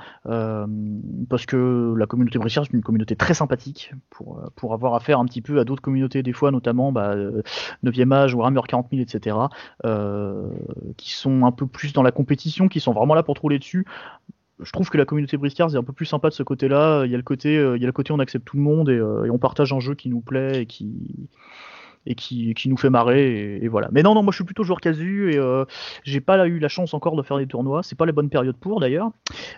[1.29, 5.25] parce que la communauté Brescia c'est une communauté très sympathique pour, pour avoir affaire un
[5.25, 7.15] petit peu à d'autres communautés, des fois, notamment bah,
[7.83, 9.37] 9e âge, Warhammer 40 000, etc.,
[10.97, 13.85] qui sont un peu plus dans la compétition, qui sont vraiment là pour trouver dessus
[14.59, 17.05] je trouve que la communauté Briscars est un peu plus sympa de ce côté-là.
[17.05, 18.87] Il y a le côté, il y a le côté on accepte tout le monde
[18.87, 21.27] et, on partage un jeu qui nous plaît et qui,
[22.05, 23.89] et qui, qui nous fait marrer et, voilà.
[23.91, 25.65] Mais non, non, moi je suis plutôt joueur casu et euh,
[26.03, 27.83] j'ai pas eu la chance encore de faire des tournois.
[27.83, 29.11] C'est pas la bonne période pour d'ailleurs.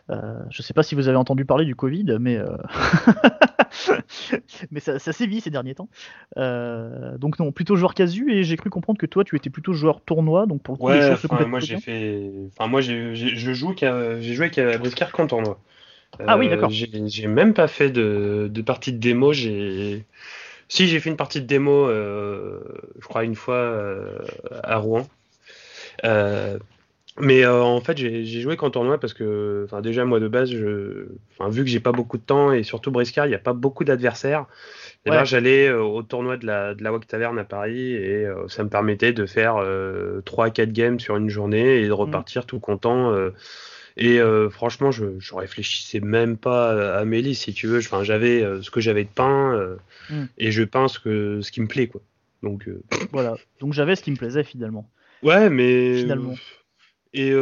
[0.10, 2.46] Euh, je sais pas si vous avez entendu parler du Covid, mais euh...
[4.72, 5.90] mais ça, ça sévit ces derniers temps.
[6.38, 9.74] Euh, donc non, plutôt joueur casu et j'ai cru comprendre que toi tu étais plutôt
[9.74, 10.46] joueur tournoi.
[10.46, 14.80] Donc pour ouais, enfin, moi j'ai fait, enfin moi j'ai, je joue j'ai joué avec
[14.80, 15.60] Briscar qu'en tournoi.
[16.26, 16.70] ah oui, d'accord.
[16.70, 19.34] J'ai même pas fait de, de partie de démo.
[19.34, 20.06] J'ai
[20.68, 22.60] si, j'ai fait une partie de démo, euh,
[23.00, 24.20] je crois, une fois euh,
[24.64, 25.08] à Rouen.
[26.04, 26.58] Euh,
[27.18, 31.08] mais en fait, j'ai joué qu'en tournoi parce que, déjà, moi de base, je,
[31.48, 33.86] vu que j'ai pas beaucoup de temps et surtout Briscard, il n'y a pas beaucoup
[33.86, 34.48] d'adversaires.
[35.06, 38.70] Et j'allais au tournoi de la, de la WAC Taverne à Paris et ça me
[38.70, 43.16] permettait de faire 3-4 games sur une journée et de repartir tout content
[43.98, 47.80] et euh, franchement, je, je réfléchissais même pas à mes listes, si tu veux.
[47.80, 49.78] Enfin, j'avais euh, ce que j'avais de peint euh,
[50.10, 50.26] mm.
[50.38, 52.02] et je peins ce, que, ce qui me plaît, quoi.
[52.44, 52.70] Donc
[53.12, 53.36] voilà.
[53.60, 54.90] Donc j'avais ce qui me plaisait finalement.
[55.24, 56.36] Ouais, mais finalement.
[57.14, 57.34] Et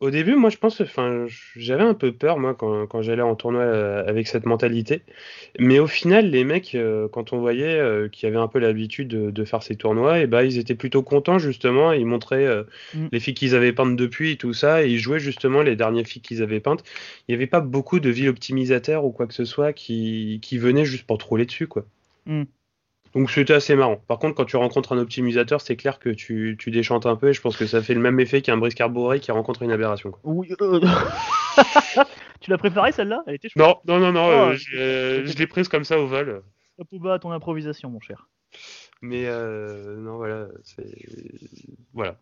[0.00, 1.24] au début, moi, je pense, enfin,
[1.56, 5.02] j'avais un peu peur, moi, quand, quand j'allais en tournoi euh, avec cette mentalité.
[5.58, 9.08] Mais au final, les mecs, euh, quand on voyait euh, qui avaient un peu l'habitude
[9.08, 11.92] de, faire ces tournois, et bah, ils étaient plutôt contents, justement.
[11.92, 13.06] Ils montraient mm.
[13.10, 16.06] les filles qu'ils avaient peintes depuis et tout ça, et ils jouaient justement les dernières
[16.06, 16.84] filles qu'ils avaient peintes.
[17.26, 20.58] Il n'y avait pas beaucoup de villes optimisateurs ou quoi que ce soit qui, qui
[20.58, 21.86] venaient juste pour troller dessus, quoi.
[22.26, 22.42] Mm.
[23.16, 23.96] Donc c'était assez marrant.
[23.96, 27.30] Par contre, quand tu rencontres un optimisateur, c'est clair que tu, tu, déchantes un peu
[27.30, 29.72] et je pense que ça fait le même effet qu'un briscard bourré qui rencontre une
[29.72, 30.12] aberration.
[30.22, 30.52] Oui.
[30.60, 30.80] Euh,
[32.40, 33.22] tu l'as préparée celle-là?
[33.26, 34.26] Elle était Non, non, non, non.
[34.26, 36.42] Oh, euh, je l'ai prise comme ça au vol.
[36.76, 38.28] Hop bas à ton improvisation, mon cher.
[39.00, 40.48] Mais euh, non, voilà,
[41.94, 42.18] voilà.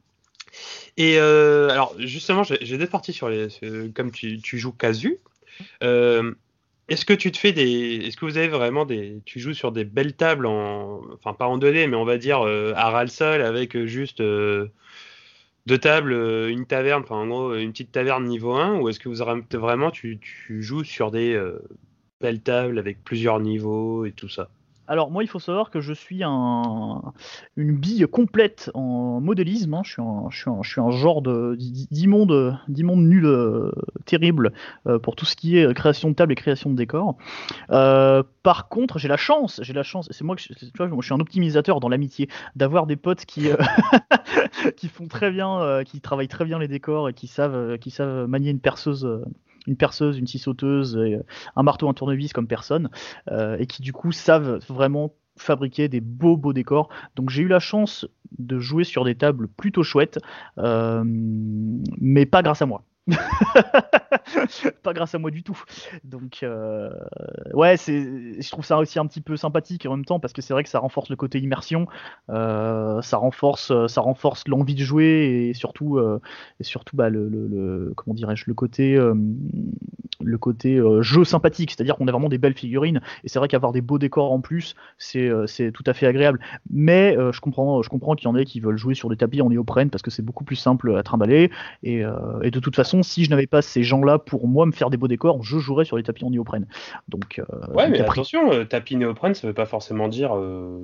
[0.96, 3.48] Et alors justement, j'ai deux parties sur les,
[3.96, 5.18] comme tu, tu joues casu.
[5.83, 6.35] Euh,
[6.88, 7.96] est-ce que tu te fais des.
[8.04, 9.20] Est-ce que vous avez vraiment des.
[9.24, 11.00] Tu joues sur des belles tables, en...
[11.14, 13.86] enfin pas en 2D, mais on va dire euh, à ras le sol avec euh,
[13.86, 14.68] juste euh,
[15.66, 19.08] deux tables, une taverne, enfin en gros une petite taverne niveau 1, ou est-ce que
[19.08, 19.24] vous
[19.58, 21.40] vraiment tu, tu joues sur des
[22.20, 24.50] belles tables avec plusieurs niveaux et tout ça?
[24.86, 27.02] Alors moi, il faut savoir que je suis un,
[27.56, 29.74] une bille complète en modélisme.
[29.74, 29.82] Hein.
[29.84, 33.72] Je, suis un, genre d'immonde nul euh,
[34.04, 34.52] terrible
[34.86, 37.16] euh, pour tout ce qui est création de table et création de décor.
[37.70, 41.02] Euh, par contre, j'ai la chance, j'ai la chance, c'est moi que je, tu vois,
[41.02, 43.48] suis un optimisateur dans l'amitié, d'avoir des potes qui
[44.88, 49.08] font très bien, qui travaillent très bien les décors et qui savent manier une perceuse
[49.66, 51.24] une perceuse, une scie sauteuse, euh,
[51.57, 52.90] un marteau, un tournevis comme personne,
[53.31, 56.88] euh, et qui du coup savent vraiment fabriquer des beaux beaux décors.
[57.16, 58.07] Donc j'ai eu la chance
[58.38, 60.18] de jouer sur des tables plutôt chouettes,
[60.59, 62.85] euh, mais pas grâce à moi.
[64.82, 65.60] pas grâce à moi du tout.
[66.04, 66.90] Donc, euh,
[67.52, 70.40] ouais, c'est, je trouve ça aussi un petit peu sympathique en même temps parce que
[70.40, 71.86] c'est vrai que ça renforce le côté immersion,
[72.30, 76.20] euh, ça renforce, ça renforce l'envie de jouer et surtout, euh,
[76.60, 78.98] et surtout, bah, le, le, comment dirais-je, le côté,
[80.20, 83.72] le côté jeu sympathique, c'est-à-dire qu'on a vraiment des belles figurines et c'est vrai qu'avoir
[83.72, 86.40] des beaux décors en plus, c'est, c'est tout à fait agréable.
[86.70, 89.42] Mais je comprends, je comprends qu'il y en ait qui veulent jouer sur des tapis
[89.42, 91.50] en néoprène parce que c'est beaucoup plus simple à trimballer
[91.82, 92.02] et,
[92.42, 94.96] et de toute façon si je n'avais pas ces gens-là pour moi me faire des
[94.96, 96.66] beaux décors, je jouerais sur les tapis en néoprène.
[97.09, 100.37] Donc, euh, ouais, mais attention, euh, tapis néoprène, ça veut pas forcément dire.
[100.37, 100.80] Euh,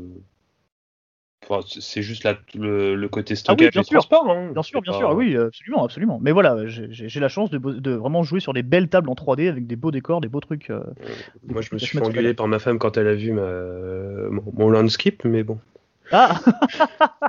[1.66, 3.98] c'est juste le, côté stockage ah bien sûr.
[3.98, 4.30] transport.
[4.30, 4.50] Hein.
[4.52, 6.18] Bien sûr, bien sûr, oui, absolument, absolument.
[6.22, 9.66] Mais voilà, j'ai la chance de, vraiment jouer sur des belles tables en 3D avec
[9.66, 10.70] des beaux décors, des beaux trucs.
[11.48, 15.24] moi, je me suis fait engueuler par ma femme quand elle a vu mon, landscape,
[15.24, 15.58] mais bon.
[16.12, 16.38] Ah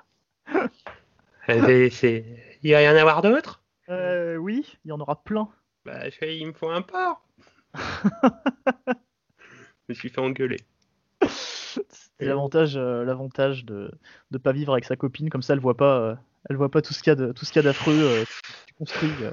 [2.63, 5.49] Il va y en avoir d'autres euh, oui, il y en aura plein.
[5.85, 7.25] Bah, il me faut un port.
[7.73, 8.93] je
[9.89, 10.59] me suis fait engueuler.
[11.27, 13.91] C'est l'avantage, euh, l'avantage de
[14.31, 16.15] ne pas vivre avec sa copine, comme ça elle voit pas, euh,
[16.49, 17.99] elle voit pas tout ce qu'il y a tout ce qu'il y a d'affreux.
[17.99, 18.25] Euh,
[18.67, 19.09] tu construis.
[19.09, 19.23] tu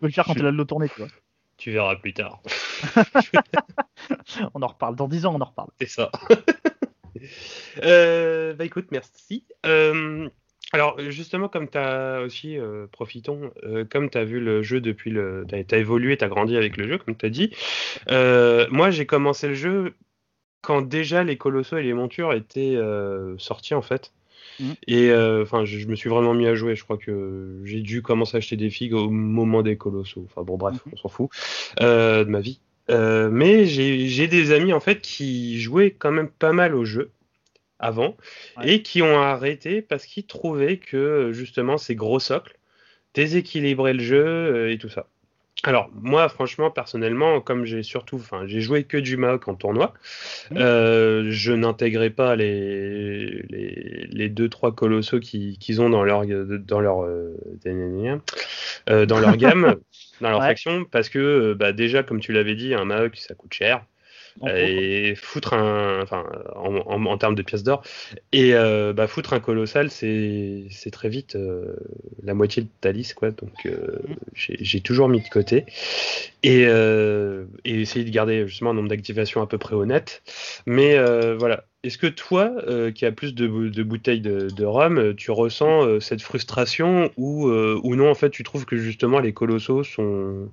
[0.00, 1.08] peux le faire quand elle a le tourner, tu vois.
[1.56, 2.42] Tu verras plus tard.
[4.54, 5.70] on en reparle dans 10 ans, on en reparle.
[5.80, 6.10] C'est ça.
[8.56, 9.46] bah écoute, merci.
[10.74, 14.80] Alors justement, comme tu as aussi, euh, profitons, euh, comme tu as vu le jeu
[14.80, 15.46] depuis le...
[15.48, 17.54] Tu as, évolué, tu as grandi avec le jeu, comme tu as dit.
[18.10, 19.94] Euh, moi, j'ai commencé le jeu
[20.62, 22.76] quand déjà les colossaux et les montures étaient
[23.38, 24.12] sortis en fait.
[24.58, 24.72] Mmh.
[24.88, 26.74] Et enfin, je, me suis vraiment mis à jouer.
[26.74, 30.26] Je crois que j'ai dû commencer à acheter des figues au moment des colossaux.
[30.28, 30.90] Enfin bon, bref, mmh.
[30.92, 31.30] on s'en fout
[31.78, 32.58] de ma vie.
[32.88, 37.12] mais j'ai des amis en fait qui jouaient quand même pas mal au jeu
[37.78, 38.16] avant
[38.62, 42.56] et qui ont arrêté parce qu'ils trouvaient que justement ces gros socles
[43.14, 45.06] déséquilibraient le jeu euh, et tout ça.
[45.62, 49.94] Alors moi franchement personnellement comme j'ai surtout enfin j'ai joué que du Maok en tournoi,
[50.50, 50.56] mmh.
[50.58, 57.04] euh, je n'intégrais pas les, les, deux trois colossaux qu'ils ont dans leur dans leur
[57.04, 59.76] euh, dans leur gamme
[60.20, 63.54] dans leur faction parce que bah, déjà comme tu l'avais dit un Maok ça coûte
[63.54, 63.86] cher
[64.46, 66.24] et foutre un, enfin,
[66.56, 67.82] en, en, termes de pièces d'or,
[68.32, 71.76] et euh, bah, foutre un colossal, c'est très vite euh,
[72.22, 73.30] la moitié de ta liste, quoi.
[73.30, 74.14] Donc euh, mm.
[74.34, 75.66] j'ai toujours mis de côté
[76.42, 80.22] et, et essayer de garder justement un nombre d'activations à peu près honnête.
[80.66, 80.98] Mais
[81.36, 82.52] voilà, est-ce que toi,
[82.94, 87.96] qui as plus de, de bouteilles de, de, rhum, tu ressens cette frustration ou, ou
[87.96, 90.48] non, en fait, tu trouves que justement les colossos sont,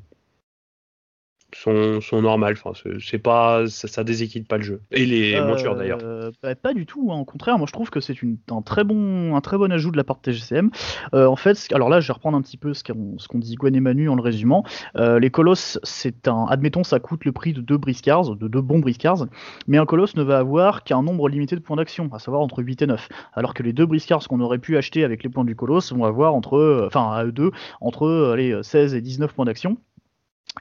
[1.56, 2.56] sont, sont normales.
[2.58, 4.82] Enfin, c'est pas, ça, ça, déséquilibre pas le jeu.
[4.92, 6.00] Et les euh, montures d'ailleurs.
[6.42, 7.12] Bah, pas du tout.
[7.12, 7.20] Hein.
[7.20, 8.16] Au contraire, moi je trouve que c'est
[8.50, 10.70] un très bon, un très bon ajout de la part de TGCM.
[11.14, 13.76] Euh, en fait, alors là, je vais reprendre un petit peu ce qu'ont dit Gwen
[13.76, 14.64] et Manu en le résumant.
[14.96, 18.62] Euh, les colosses, c'est un, admettons, ça coûte le prix de deux briscards, de deux
[18.62, 19.28] bons briscards,
[19.68, 22.64] mais un colosse ne va avoir qu'un nombre limité de points d'action, à savoir entre
[22.64, 23.10] 8 et 9.
[23.34, 26.06] Alors que les deux briscards qu'on aurait pu acheter avec les points du colosse vont
[26.06, 29.78] avoir entre, enfin à eux deux, entre les 16 et 19 points d'action.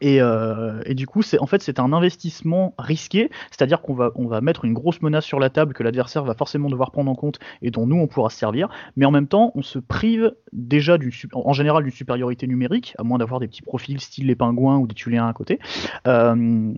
[0.03, 4.65] Euh, et, du coup, c'est en fait c'est un investissement risqué, c'est-à-dire qu'on va mettre
[4.65, 7.71] une grosse menace sur la table que l'adversaire va forcément devoir prendre en compte et
[7.71, 10.97] dont nous on pourra se servir, mais en même temps on se prive déjà
[11.35, 14.87] en général d'une supériorité numérique, à moins d'avoir des petits profils style les pingouins ou
[14.87, 15.59] des tuléens à côté.
[16.07, 16.73] Euh,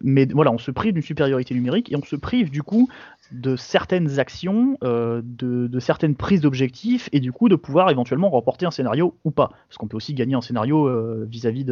[0.00, 2.88] mais voilà, on se prive d'une supériorité numérique et on se prive du coup
[3.32, 8.66] de certaines actions, euh, de, certaines prises d'objectifs, et du coup de pouvoir éventuellement remporter
[8.66, 9.50] un scénario ou pas.
[9.68, 11.64] Parce qu'on peut aussi gagner un scénario euh, vis-à-vis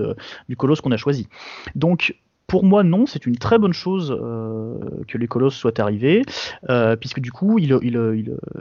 [0.49, 1.29] du colosse qu'on a choisi.
[1.75, 6.23] Donc pour moi, non, c'est une très bonne chose euh, que les colosses soient arrivés,
[7.01, 7.79] puisque du coup, ils,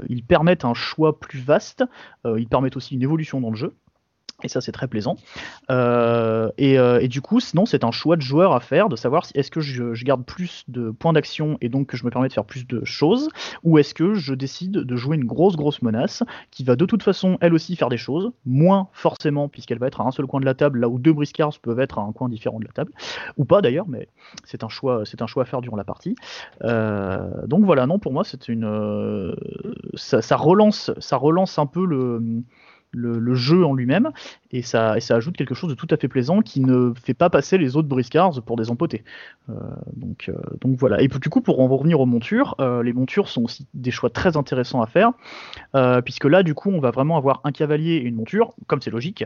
[0.08, 1.84] ils, permettent un choix plus vaste,
[2.26, 3.74] ils permettent aussi une évolution dans le jeu.
[4.44, 5.16] Et ça, c'est très plaisant.
[5.70, 9.26] Euh, euh, et, du coup, sinon, c'est un choix de joueur à faire, de savoir
[9.26, 12.28] si est-ce que je, garde plus de points d'action et donc que je me permets
[12.28, 13.30] de faire plus de choses,
[13.64, 17.04] ou est-ce que je décide de jouer une grosse, grosse menace qui va de toute
[17.04, 20.40] façon, elle aussi, faire des choses, moins forcément, puisqu'elle va être à un seul coin
[20.40, 22.72] de la table, là où deux briscards peuvent être à un coin différent de la
[22.72, 22.92] table,
[23.38, 24.08] ou pas d'ailleurs, mais
[24.44, 26.16] c'est un choix, c'est un choix à faire durant la partie.
[26.64, 29.36] Euh, donc voilà, non, pour moi, c'est une,
[29.96, 32.44] ça, relance, ça relance un peu le
[32.92, 34.12] le, jeu en lui-même,
[34.52, 37.14] et ça, et ça ajoute quelque chose de tout à fait plaisant qui ne fait
[37.14, 39.04] pas passer les autres briscards pour des empotés.
[39.50, 39.54] Euh,
[39.96, 41.02] donc, euh, donc voilà.
[41.02, 44.10] Et du coup, pour en revenir aux montures, euh, les montures sont aussi des choix
[44.10, 45.12] très intéressants à faire,
[46.04, 48.92] puisque là, du coup, on va vraiment avoir un cavalier et une monture, comme c'est
[48.92, 49.26] logique,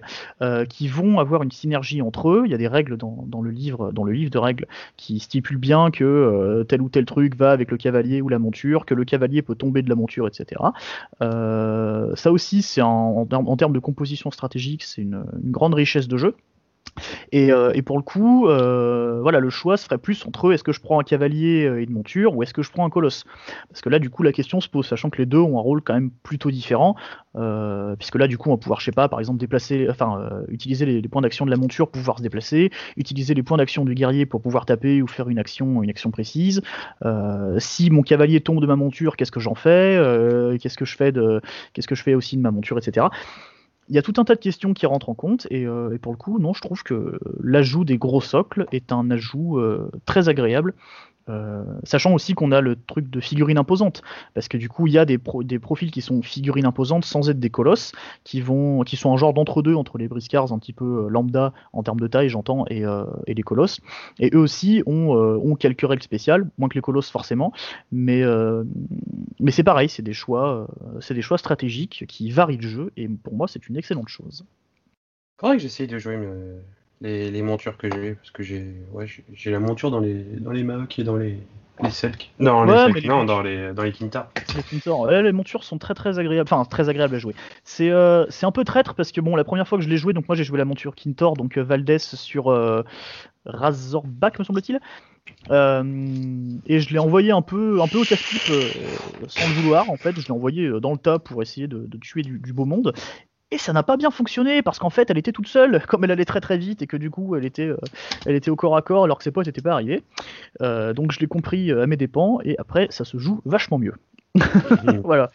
[0.69, 2.43] qui vont avoir une synergie entre eux.
[2.45, 5.19] Il y a des règles dans, dans, le, livre, dans le livre de règles qui
[5.19, 8.93] stipulent bien que tel ou tel truc va avec le cavalier ou la monture, que
[8.93, 10.61] le cavalier peut tomber de la monture, etc.
[11.19, 13.25] ça aussi, c'est en,
[13.55, 16.35] termes de composition stratégique, c'est une, grande richesse de jeu.
[17.31, 20.63] Et, euh, et, pour le coup, euh, voilà, le choix se ferait plus entre est-ce
[20.63, 22.89] que je prends un cavalier euh, et une monture ou est-ce que je prends un
[22.89, 23.25] colosse.
[23.69, 25.61] Parce que là, du coup, la question se pose, sachant que les deux ont un
[25.61, 26.95] rôle quand même plutôt différent,
[27.97, 30.85] puisque là, du coup, on va pouvoir, je sais pas, par exemple, déplacer, enfin, utiliser
[30.85, 33.93] les, points d'action de la monture pour pouvoir se déplacer, utiliser les points d'action du
[33.93, 36.61] guerrier pour pouvoir taper ou faire une action, une action précise.
[37.57, 39.95] si mon cavalier tombe de ma monture, qu'est-ce que j'en fais?
[40.85, 41.41] Je fais de,
[41.73, 43.07] qu'est-ce que je fais aussi de ma monture, etc
[43.87, 45.99] il y a tout un tas de questions qui rentrent en compte et, euh, et
[45.99, 49.91] pour le coup, non, je trouve que l'ajout des gros socles est un ajout euh,
[50.05, 50.73] très agréable
[51.27, 54.03] euh, sachant aussi qu'on a le truc de figurines imposantes,
[54.35, 57.39] parce que du coup il y a des, profils qui sont figurines imposantes sans être
[57.39, 61.05] des colosses, qui vont, qui sont un genre d'entre-deux entre les briscards un petit peu
[61.05, 63.81] euh, lambda en termes de taille, j'entends, et, euh, les colosses.
[64.19, 67.51] Et eux aussi ont, quelques règles spéciales, moins que les colosses forcément,
[67.91, 68.23] mais
[69.49, 70.67] c'est pareil, c'est des choix,
[71.09, 74.45] des choix stratégiques qui varient le jeu, et pour moi c'est une excellente chose.
[75.37, 76.17] Correct, j'essaye de jouer
[77.01, 80.51] les, les, montures que j'ai parce que j'ai ouais, j'ai la monture dans les dans
[80.51, 81.39] les Maok et dans les
[81.81, 82.31] les Selk.
[82.39, 84.29] Non, les, Selk, non dans les dans les Kintar.
[84.55, 87.35] Les Kintar, ouais, les montures sont très très agréables, enfin très agréables à jouer.
[87.63, 89.97] C'est euh, c'est un peu traître parce que bon la première fois que je l'ai
[89.97, 92.83] joué, donc moi j'ai joué la monture Kintor, donc euh, Valdez sur euh,
[93.45, 94.79] Razorback me semble-t-il.
[95.51, 95.83] Euh,
[96.65, 98.69] et je l'ai envoyé un peu, un peu au casse-pipe euh,
[99.27, 100.19] sans le vouloir en fait.
[100.19, 102.93] Je l'ai envoyé dans le tas pour essayer de, de tuer du, du, beau monde.
[103.51, 106.11] Et ça n'a pas bien fonctionné parce qu'en fait elle était toute seule, comme elle
[106.11, 107.77] allait très très vite et que du coup elle était, euh,
[108.25, 110.03] elle était au corps à corps alors que ses potes n'étaient pas arrivés.
[110.61, 113.77] Euh, donc je l'ai compris euh, à mes dépens et après ça se joue vachement
[113.77, 113.95] mieux.
[115.03, 115.31] voilà.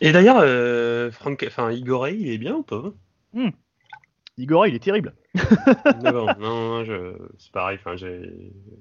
[0.00, 2.92] Et d'ailleurs, euh, Frank, enfin Igoré, il est bien ou pas?
[3.34, 3.50] Hmm.
[4.36, 5.14] Igoré, il est terrible.
[6.02, 7.12] non, non, je...
[7.38, 7.78] c'est pareil.
[7.80, 7.94] Enfin,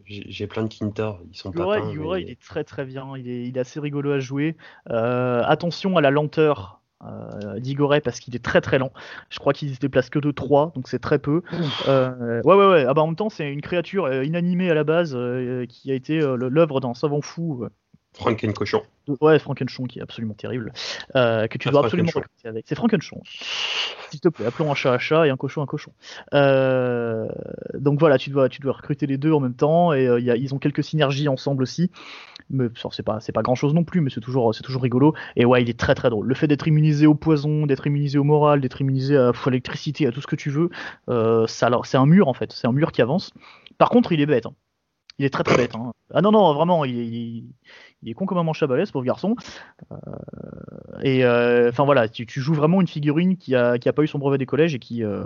[0.05, 1.91] j'ai plein de Kintor, ils sont Igoré, pas.
[1.91, 2.25] Igoré, mais...
[2.25, 3.15] il est très très bien.
[3.17, 4.55] Il est, il est assez rigolo à jouer.
[4.89, 8.91] Euh, attention à la lenteur euh, d'Igoré parce qu'il est très très lent.
[9.29, 11.41] Je crois qu'il se déplace que de 3, donc c'est très peu.
[11.87, 12.85] Euh, ouais, ouais, ouais.
[12.87, 15.91] Ah bah en même temps, c'est une créature euh, inanimée à la base euh, qui
[15.91, 17.67] a été euh, l'œuvre d'un savant fou.
[18.13, 18.83] Frankencochon.
[19.19, 20.73] Ouais, Frankenchon qui est absolument terrible.
[21.15, 22.65] Euh, que tu ah, dois absolument recruter avec.
[22.67, 23.21] C'est Frankenchon.
[24.09, 25.91] S'il te plaît, appelons un chat un chat et un cochon un cochon.
[26.33, 27.27] Euh,
[27.73, 30.29] donc voilà, tu dois, tu dois recruter les deux en même temps et euh, y
[30.29, 31.89] a, ils ont quelques synergies ensemble aussi.
[32.51, 35.13] Mais c'est pas, c'est pas grand chose non plus, mais c'est toujours, c'est toujours rigolo.
[35.35, 36.27] Et ouais, il est très très drôle.
[36.27, 40.11] Le fait d'être immunisé au poison, d'être immunisé au moral, d'être immunisé à l'électricité, à
[40.11, 40.69] tout ce que tu veux,
[41.09, 42.51] euh, c'est un mur en fait.
[42.51, 43.31] C'est un mur qui avance.
[43.77, 44.45] Par contre, il est bête.
[44.45, 44.53] Hein.
[45.17, 45.75] Il est très très bête.
[45.75, 45.91] Hein.
[46.13, 47.53] Ah non, non, vraiment, il, il,
[48.03, 49.35] il est con comme un manche à balai, ce pauvre garçon.
[49.91, 49.95] Euh,
[51.03, 54.03] et enfin euh, voilà, tu, tu, joues vraiment une figurine qui a, qui a pas
[54.03, 55.23] eu son brevet des collèges et qui, euh,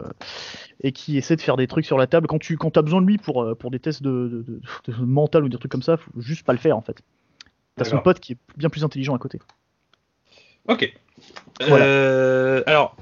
[0.82, 2.28] et qui essaie de faire des trucs sur la table.
[2.28, 5.06] Quand tu quand as besoin de lui pour, pour des tests de, de, de, de,
[5.06, 7.02] mental ou des trucs comme ça, faut juste pas le faire en fait.
[7.78, 9.40] T'as son pote qui est bien plus intelligent à côté.
[10.68, 10.94] Ok.
[11.68, 12.64] Voilà.
[12.66, 12.96] alors,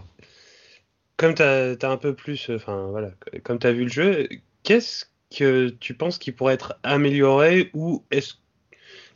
[1.18, 3.12] comme t'as as un peu plus, enfin voilà,
[3.44, 4.28] comme t'as vu le jeu,
[4.64, 5.06] qu'est-ce
[5.36, 8.36] que tu penses qui pourrait être amélioré ou est-ce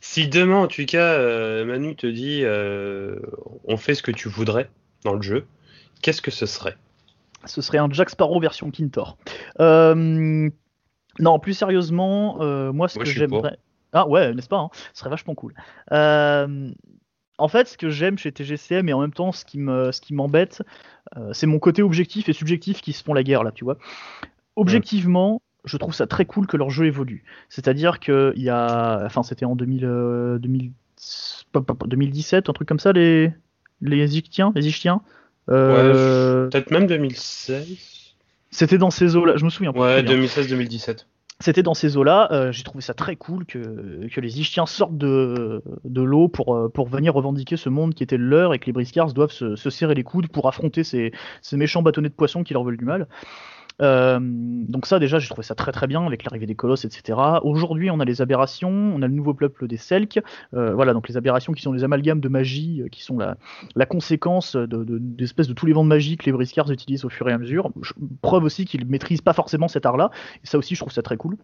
[0.00, 3.18] si demain, en tout cas, euh, Manu te dit euh,
[3.64, 4.70] on fait ce que tu voudrais
[5.04, 5.46] dans le jeu,
[6.02, 6.76] qu'est-ce que ce serait?
[7.44, 9.16] Ce serait un Jack Sparrow version Kintor.
[9.60, 10.50] Euh,
[11.18, 12.38] non, plus sérieusement,
[12.72, 13.58] moi, ce que j'aimerais.
[13.92, 14.70] Ah ouais, n'est-ce pas hein?
[14.92, 15.54] Ce serait vachement cool.
[17.40, 20.12] En fait, ce que j'aime chez TGCM et en même temps ce qui me, ce
[20.12, 20.62] m'embête,
[21.32, 23.78] c'est mon côté objectif et subjectif qui se font la guerre là, tu vois.
[24.56, 27.24] Objectivement, je trouve ça très cool que leur jeu évolue.
[27.48, 30.72] C'est-à-dire qu'il y a, enfin c'était en 2000, euh, 2000,
[31.86, 33.32] 2017, un truc comme ça, les
[33.80, 35.02] les Égyptiens, les Égyptiens.
[35.50, 36.44] Euh...
[36.44, 38.14] Ouais, peut-être même 2016.
[38.50, 39.72] C'était dans ces eaux-là, je me souviens.
[39.72, 41.06] Ouais, 2016-2017.
[41.40, 42.28] C'était dans ces eaux-là.
[42.32, 46.72] Euh, J'ai trouvé ça très cool que, que les Égyptiens sortent de, de l'eau pour,
[46.72, 49.54] pour venir revendiquer ce monde qui était le leur et que les Briscards doivent se,
[49.54, 52.76] se serrer les coudes pour affronter ces, ces méchants bâtonnets de poissons qui leur veulent
[52.76, 53.06] du mal.
[53.80, 57.18] Euh, donc ça déjà j'ai trouvé ça très très bien avec l'arrivée des colosses etc.
[57.42, 60.20] Aujourd'hui on a les aberrations, on a le nouveau peuple des Selk,
[60.54, 63.86] euh, voilà donc les aberrations qui sont des amalgames de magie euh, qui sont la,
[63.86, 67.32] conséquence d'espèces de, tous les vents de magie que les briscards utilisent au fur et
[67.32, 67.70] à mesure.
[68.20, 70.10] Preuve aussi qu'ils maîtrisent pas forcément cet art là
[70.42, 71.36] et ça aussi je trouve ça très cool.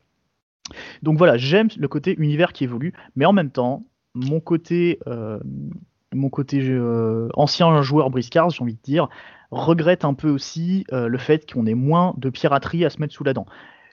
[1.02, 4.98] Donc voilà j'aime le côté univers qui évolue mais en même temps mon côté
[6.12, 6.78] mon côté
[7.34, 9.08] ancien joueur briscard, j'ai envie de dire,
[9.54, 13.14] regrette un peu aussi euh, le fait qu'on ait moins de piraterie à se mettre
[13.14, 13.46] sous la dent.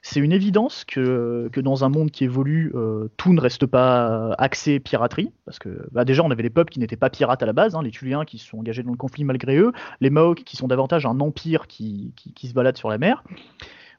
[0.04, 4.80] C'est une évidence que, dans un monde qui évolue, euh, tout ne reste pas axé
[4.80, 7.52] piraterie, parce que bah déjà on avait des peuples qui n'étaient pas pirates à la
[7.52, 10.42] base, hein, les Tuliens qui se sont engagés dans le conflit malgré eux, les Maoks
[10.42, 13.22] qui sont davantage un empire qui, se balade sur la mer.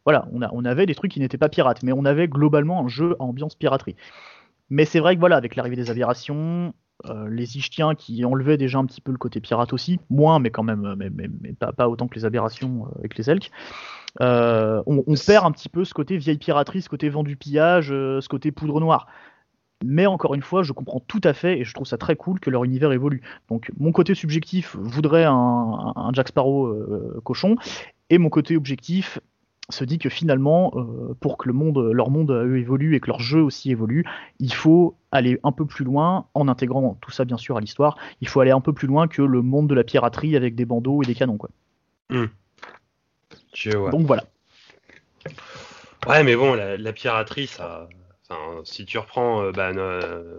[0.06, 3.16] Voilà, on, avait des trucs qui n'étaient pas pirates, mais on avait globalement un jeu
[3.20, 3.96] à ambiance piraterie.
[4.70, 5.90] Mais c'est vrai que voilà, avec l'arrivée des
[7.06, 10.52] aberrations, les Ichtiens qui enlevaient déjà un petit peu le côté pirate aussi, moins, mais
[10.52, 13.52] quand même, mais, pas, autant que les aberrations avec les Elks.
[14.20, 18.28] on, perd un petit peu ce côté vieille piraterie, ce côté vent du pillage, ce
[18.28, 19.08] côté poudre noire.
[19.84, 22.40] Mais encore une fois, je comprends tout à fait et je trouve ça très cool
[22.40, 23.22] que leur univers évolue.
[23.50, 27.58] Donc mon côté subjectif voudrait un, Jack Sparrow euh, cochon
[28.10, 29.20] et mon côté objectif
[29.70, 33.20] se dit que finalement, euh, pour que le monde, leur monde évolue et que leur
[33.20, 34.04] jeu aussi évolue,
[34.40, 37.98] il faut aller un peu plus loin en intégrant tout ça bien sûr à l'histoire.
[38.22, 40.66] Il faut aller un peu plus loin que le monde de la piraterie avec des
[40.66, 41.50] bandeaux et des canons quoi.
[42.10, 42.26] Hmm.
[43.92, 44.26] Donc voilà.
[46.08, 47.88] Ouais, mais bon, la piraterie, ça,
[48.64, 49.74] si tu reprends euh, bah,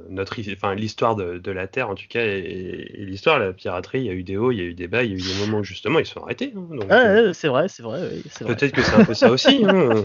[0.09, 4.07] notre, enfin, l'histoire de, la Terre, en tout cas, et, l'histoire de la piraterie, il
[4.07, 5.35] y a eu des hauts, il y a eu des bas, il y a eu
[5.35, 6.53] des moments où justement ils sont arrêtés.
[6.57, 8.11] Hein, euh, c'est vrai, c'est vrai.
[8.41, 9.64] Peut-être que c'est un peu ça aussi.
[9.74, 10.05] Hein.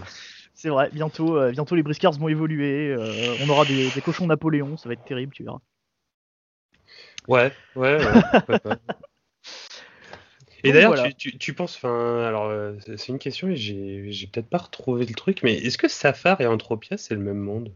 [0.54, 2.96] c'est vrai, bientôt, euh, bientôt les briscards vont évoluer,
[3.46, 5.60] on aura des, cochons Napoléon, ça va être terrible, tu verras.
[7.28, 8.76] Ouais, ouais, ouais
[10.64, 12.52] Et d'ailleurs, tu, penses, enfin, alors
[12.98, 16.48] c'est une question et j'ai peut-être pas retrouvé le truc, mais est-ce que Safar et
[16.48, 17.72] Anthropia c'est le même monde?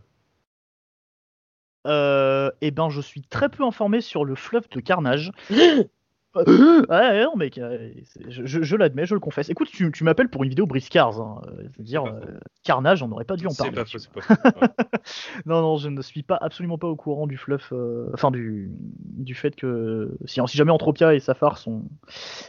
[1.86, 5.32] Euh, Eh ben, je suis très peu informé sur le fleuve de Carnage.
[6.36, 7.92] ouais, non, mec, euh,
[8.28, 9.50] je, l'admets, je le confesse.
[9.50, 11.22] Écoute, tu, m'appelles pour une vidéo Briscars.
[11.22, 11.42] Hein.
[11.48, 12.22] Euh, je veux dire, euh,
[12.64, 13.74] Carnage, on n'aurait pas dû en parler.
[13.74, 14.36] Pas faux, pas
[15.46, 17.72] non, non, je ne suis pas absolument pas au courant du fluff,
[18.14, 21.84] enfin du, du fait que si, si jamais Anthropia et Safar sont,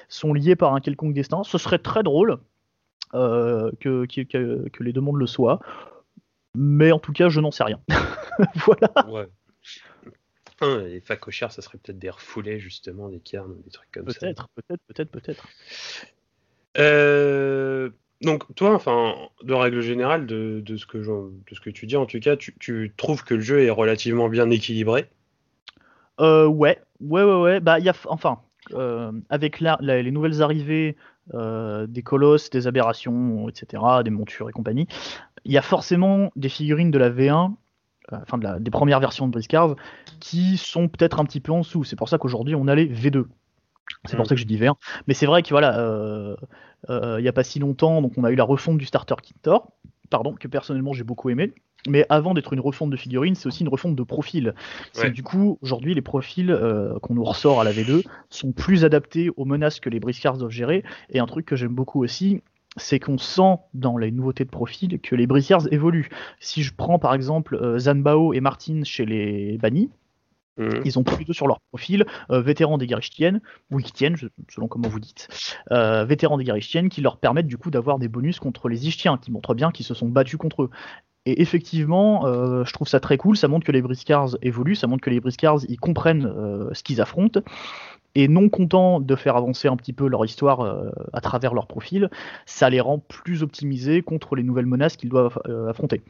[0.09, 2.39] sont liés par un quelconque destin, ce serait très drôle
[3.13, 5.61] que, que, que, les deux mondes le soient.
[6.57, 7.81] Mais en tout cas, je n'en sais rien.
[8.67, 8.93] voilà.
[9.09, 9.29] Ouais
[10.87, 14.21] les facochères, ça serait peut-être des refoulés, justement, des carnes, des trucs comme ça.
[14.21, 15.49] Peut-être, peut-être, peut-être, peut-être.
[16.79, 17.91] Euh,
[18.21, 22.07] donc, toi, enfin, de règle générale, de, ce, que de ce que tu dis, en
[22.07, 25.09] tout cas, tu, trouves que le jeu est relativement bien équilibré?
[26.21, 27.61] Euh, Ouais, ouais, ouais, ouais.
[27.61, 28.41] Bah, y a, enfin,
[28.73, 30.97] euh, avec les nouvelles arrivées
[31.33, 34.87] des colosses, des aberrations, etc., des montures et compagnie,
[35.45, 37.64] il y a forcément des figurines de la V1 euh,
[38.13, 39.77] enfin de la, des premières versions de Briscars,
[40.21, 41.85] qui sont peut-être un petit peu en dessous.
[41.85, 43.25] C'est pour ça qu'aujourd'hui on a les V2.
[44.07, 44.29] C'est pour mm.
[44.29, 44.75] ça que je dis vert.
[45.07, 46.37] Mais c'est vrai que voilà, euh,
[46.91, 49.73] euh, a pas si longtemps, donc on a eu la refonte du starter kit Thor,
[50.11, 51.53] pardon, que personnellement j'ai beaucoup aimé.
[51.87, 54.55] Mais avant d'être une refonte de figurines, c'est aussi une refonte de profil.
[55.13, 56.59] Du coup, aujourd'hui, les profils
[57.03, 60.51] qu'on nous ressort à la V2 sont plus adaptés aux menaces que les Briscars doivent
[60.51, 60.83] gérer.
[61.11, 62.41] Et un truc que j'aime beaucoup aussi,
[62.77, 66.09] c'est qu'on sent dans les nouveautés de profil que les Briscards évoluent.
[66.41, 69.91] Si je prends par exemple euh, Zanbao et Martin chez les bannis,
[70.59, 70.83] mhm.
[70.85, 74.17] Ils ont plutôt sur leur profil euh, vétérans des Garichtiennes, ou Ichtiennes,
[74.49, 75.29] selon comment vous dites,
[75.71, 79.19] euh, vétérans des Garichtiennes qui leur permettent du coup d'avoir des bonus contre les Ichtiens,
[79.19, 80.71] qui montrent bien qu'ils se sont battus contre eux.
[81.27, 82.27] Et effectivement,
[82.65, 85.21] je trouve ça très cool, ça montre que les Briscards évoluent, ça montre que les
[85.21, 86.31] Briscards ils comprennent
[86.75, 87.41] ce qu'ils affrontent,
[88.15, 91.67] et non contents de faire avancer un petit peu leur histoire euh, à travers leur
[91.67, 92.11] profil,
[92.47, 96.03] ça les rend plus optimisés contre les nouvelles menaces qu'ils doivent euh, affronter.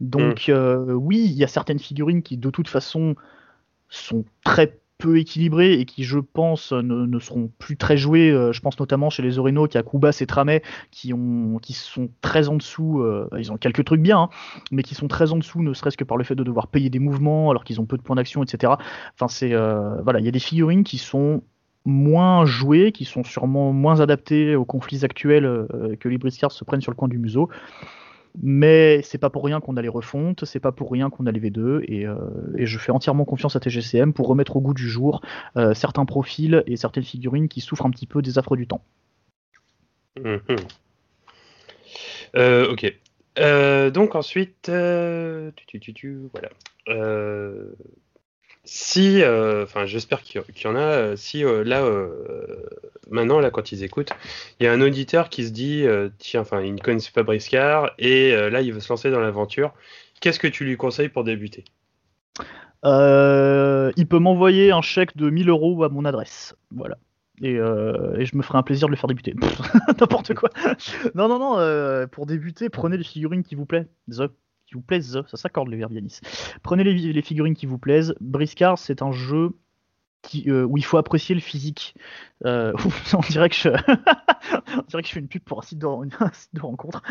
[0.00, 0.52] Donc mm.
[0.52, 3.14] euh, oui, il y a certaines figurines qui de toute façon
[3.88, 8.30] sont très peu équilibrés et qui, je pense, ne, seront plus très joués.
[8.30, 11.12] Euh, je pense notamment chez les Oreno, qui a Kubas et Tramet, qui,
[11.62, 13.00] qui sont très en dessous.
[13.00, 14.28] Euh, ils ont quelques trucs bien, hein,
[14.72, 16.90] mais qui sont très en dessous, ne serait-ce que par le fait de devoir payer
[16.90, 18.74] des mouvements alors qu'ils ont peu de points d'action, etc.
[19.14, 21.42] Enfin, c'est euh, voilà, il y a des figurines qui sont
[21.84, 25.66] moins jouées, qui sont sûrement moins adaptées aux conflits actuels
[26.00, 27.48] que les briscards se prennent sur le coin du museau.
[28.40, 31.32] Mais c'est pas pour rien qu'on a les refontes, c'est pas pour rien qu'on a
[31.32, 32.16] les V2, euh,
[32.56, 35.20] et, je fais entièrement confiance à TGCM pour remettre au goût du jour
[35.56, 38.82] euh, certains profils et certaines figurines qui souffrent un petit peu des affres du temps.
[40.22, 40.40] Mhm.
[42.36, 43.92] Euh, ok.
[43.92, 44.70] donc ensuite,
[45.66, 46.50] tu, tu, tu, voilà
[48.70, 50.80] si, euh, enfin, j'espère qu'il y, en a.
[50.80, 51.82] Euh, si euh, là,
[53.10, 54.12] maintenant, là, quand ils écoutent,
[54.60, 55.86] il y a un auditeur qui se dit,
[56.18, 59.72] tiens, enfin, il ne connaît pas Briscard et là, il veut se lancer dans l'aventure.
[60.20, 61.64] Qu'est-ce que tu lui conseilles pour débuter?
[62.84, 66.54] Il peut m'envoyer un chèque de 1000 euros à mon adresse.
[66.70, 66.98] Voilà.
[67.40, 69.34] Et, je me ferai un plaisir de le faire débuter.
[69.98, 70.50] N'importe quoi.
[71.14, 72.06] non, non, non.
[72.08, 73.88] pour débuter, prenez les figurines qui vous plaisent
[74.68, 76.20] qui vous plaisent, ça s'accorde les verbianis.
[76.62, 78.14] Prenez les, figurines qui vous plaisent.
[78.20, 79.56] Briscard, c'est un jeu
[80.22, 81.94] qui, euh, où il faut apprécier le physique.
[82.44, 82.72] Euh,
[83.14, 83.68] on, dirait que je...
[84.76, 85.86] on dirait que je fais une pub pour un site de,
[86.60, 87.02] rencontre.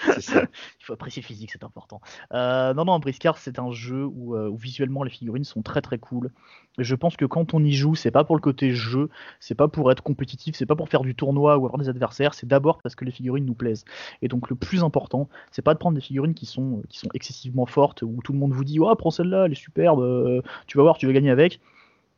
[0.16, 2.00] Il faut apprécier le physique, c'est important.
[2.32, 5.98] Euh, non, non, Briscard, c'est un jeu euh, où, visuellement les figurines sont très très
[5.98, 6.30] cool.
[6.78, 9.08] je pense que quand on y joue, c'est pas pour le côté jeu,
[9.40, 12.34] c'est pas pour être compétitif, c'est pas pour faire du tournoi ou avoir des adversaires,
[12.34, 13.84] c'est d'abord parce que les figurines nous plaisent.
[14.22, 17.08] Et donc le plus important, c'est pas de prendre des figurines qui sont, qui sont
[17.14, 20.42] excessivement fortes, où tout le monde vous dit, oh, prends celle-là, elle est superbe, euh,
[20.66, 21.60] tu vas voir, tu vas gagner avec.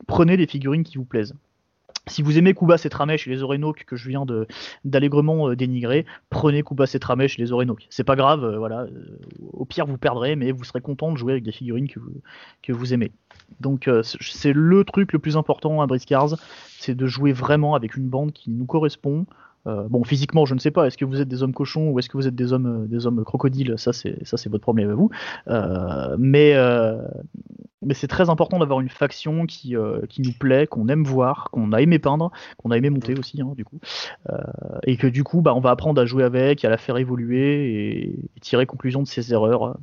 [0.07, 1.35] Prenez des figurines qui vous plaisent.
[2.13, 4.27] Si vous aimez Kuba Tramèche et les Orenok que je viens
[4.85, 7.87] d'allègrement euh, dénigrer, prenez Kuba Tramèche et les Orenok.
[7.89, 8.83] C'est pas grave, euh, voilà.
[8.83, 9.19] Euh,
[9.55, 12.21] au pire, vous perdrez, mais vous serez content de jouer avec des figurines que vous,
[12.63, 13.13] que vous aimez.
[13.61, 16.37] Donc, c'est le truc le plus important à Briscars,
[16.79, 19.27] c'est de jouer vraiment avec une bande qui nous correspond,
[19.67, 20.87] euh, bon, physiquement, je ne sais pas.
[20.87, 23.07] Est-ce que vous êtes des hommes cochons ou est-ce que vous êtes des hommes, des
[23.07, 23.75] hommes crocodiles?
[23.77, 25.11] Ça, c'est ça, c'est votre problème à vous.
[25.49, 27.01] Euh, mais euh,
[27.85, 29.75] mais c'est très important d'avoir une faction qui,
[30.09, 33.41] qui nous plaît, qu'on aime voir, qu'on a aimé peindre, qu'on a aimé monter aussi,
[33.41, 33.81] hein, du coup,
[34.85, 38.05] et que du coup, bah, on va apprendre à jouer avec, à la faire évoluer
[38.05, 39.77] et, tirer conclusion de ses erreurs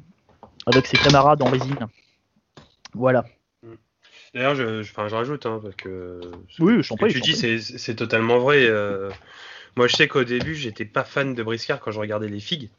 [0.65, 1.75] avec ses camarades en résine.
[2.93, 3.25] Voilà.
[4.33, 6.21] D'ailleurs, je, je, je rajoute, hein, parce que
[6.59, 8.65] oui, je ce que tu dis, c'est totalement vrai.
[9.75, 12.69] Moi, je sais qu'au début, j'étais pas fan de Briscard quand je regardais les figues.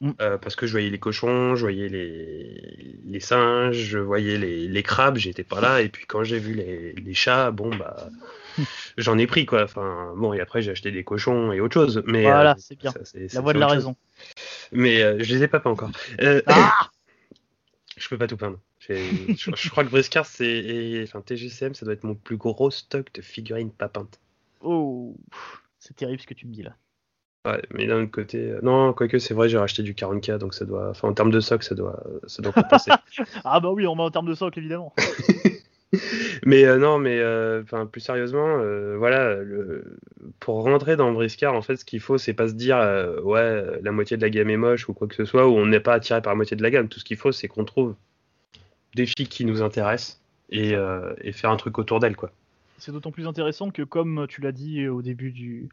[0.00, 0.10] Mm.
[0.20, 4.68] Euh, parce que je voyais les cochons, je voyais les, les singes, je voyais les,
[4.68, 5.80] les crabes, j'étais pas là.
[5.80, 8.08] Et puis quand j'ai vu les, les, chats, bon, bah,
[8.98, 9.64] j'en ai pris quoi.
[9.64, 12.02] Enfin, bon, et après j'ai acheté des cochons et autre chose.
[12.06, 12.92] Mais, voilà, euh, c'est bien.
[13.14, 13.96] la voix de la raison.
[14.72, 15.90] Mais euh, je les ai pas pas encore.
[16.46, 16.90] Ah
[17.96, 18.60] je peux pas tout peindre.
[18.88, 21.02] je, crois que Briscard, c'est.
[21.04, 24.20] Enfin, TGCM, ça doit être mon plus gros stock de figurines pas peintes.
[24.60, 25.16] Oh.
[25.88, 26.76] C'est terrible ce que tu me dis là.
[27.46, 30.52] Ouais, mais d'un autre côté, euh, non, quoique c'est vrai, j'ai racheté du 40k, donc
[30.52, 32.90] ça doit, enfin en termes de socle, ça doit, ça doit passer.
[33.44, 34.94] ah bah oui, on met en termes de socle évidemment.
[36.44, 38.58] mais euh, non, mais euh, enfin plus sérieusement,
[38.98, 39.96] voilà, le...
[40.40, 42.76] pour rentrer dans Briscard, en fait, ce qu'il faut, c'est pas se dire
[43.22, 45.64] ouais, la moitié de la gamme est moche ou quoi que ce soit, ou on
[45.64, 46.88] n'est pas attiré par la moitié de la gamme.
[46.88, 47.94] Tout ce qu'il faut, c'est qu'on trouve
[48.94, 50.20] des filles qui nous intéressent
[50.50, 50.74] et,
[51.22, 52.30] et faire un truc autour d'elles, quoi.
[52.78, 55.68] C'est d'autant plus intéressant que, comme tu l'as dit au début du,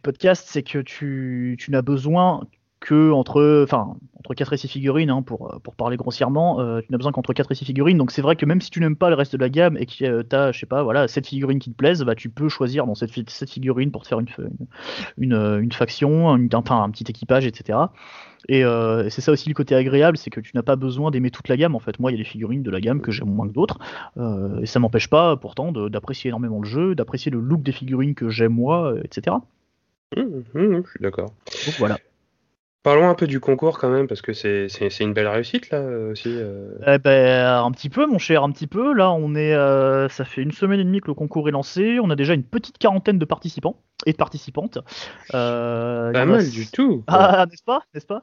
[0.00, 2.46] podcast, c'est que tu, tu n'as besoin
[2.80, 6.90] que entre, enfin, entre 4 et 6 figurines, hein, pour, pour parler grossièrement, euh, tu
[6.90, 7.98] n'as besoin qu'entre 4 et 6 figurines.
[7.98, 9.84] Donc c'est vrai que même si tu n'aimes pas le reste de la gamme et
[9.86, 12.30] que euh, tu as, je sais pas, voilà, 7 figurines qui te plaisent, bah, tu
[12.30, 14.28] peux choisir dans cette, cette figurine pour te faire une,
[15.18, 17.78] une, une, faction, une, enfin, un petit équipage, etc.
[18.48, 21.30] Et euh, c'est ça aussi le côté agréable, c'est que tu n'as pas besoin d'aimer
[21.30, 21.74] toute la gamme.
[21.74, 23.52] En fait, moi, il y a des figurines de la gamme que j'aime moins que
[23.52, 23.78] d'autres,
[24.16, 28.14] euh, et ça m'empêche pas pourtant d'apprécier énormément le jeu, d'apprécier le look des figurines
[28.14, 29.36] que j'aime moi, etc.
[30.16, 31.28] Mmh, mmh, je suis d'accord.
[31.66, 31.98] Donc voilà.
[32.82, 34.68] Parlons un peu du concours quand même, parce que c'est
[35.00, 36.30] une belle réussite là aussi.
[36.30, 36.72] Euh.
[36.86, 38.94] Eh ben, un petit peu, mon cher, un petit peu.
[38.94, 41.98] Là, on est, euh, ça fait une semaine et demie que le concours est lancé.
[42.02, 43.76] On a déjà une petite quarantaine de participants
[44.06, 44.78] et de participantes.
[45.34, 47.04] Euh, pas mal du tout.
[47.06, 48.22] Ah, n'est-ce pas, n'est-ce pas?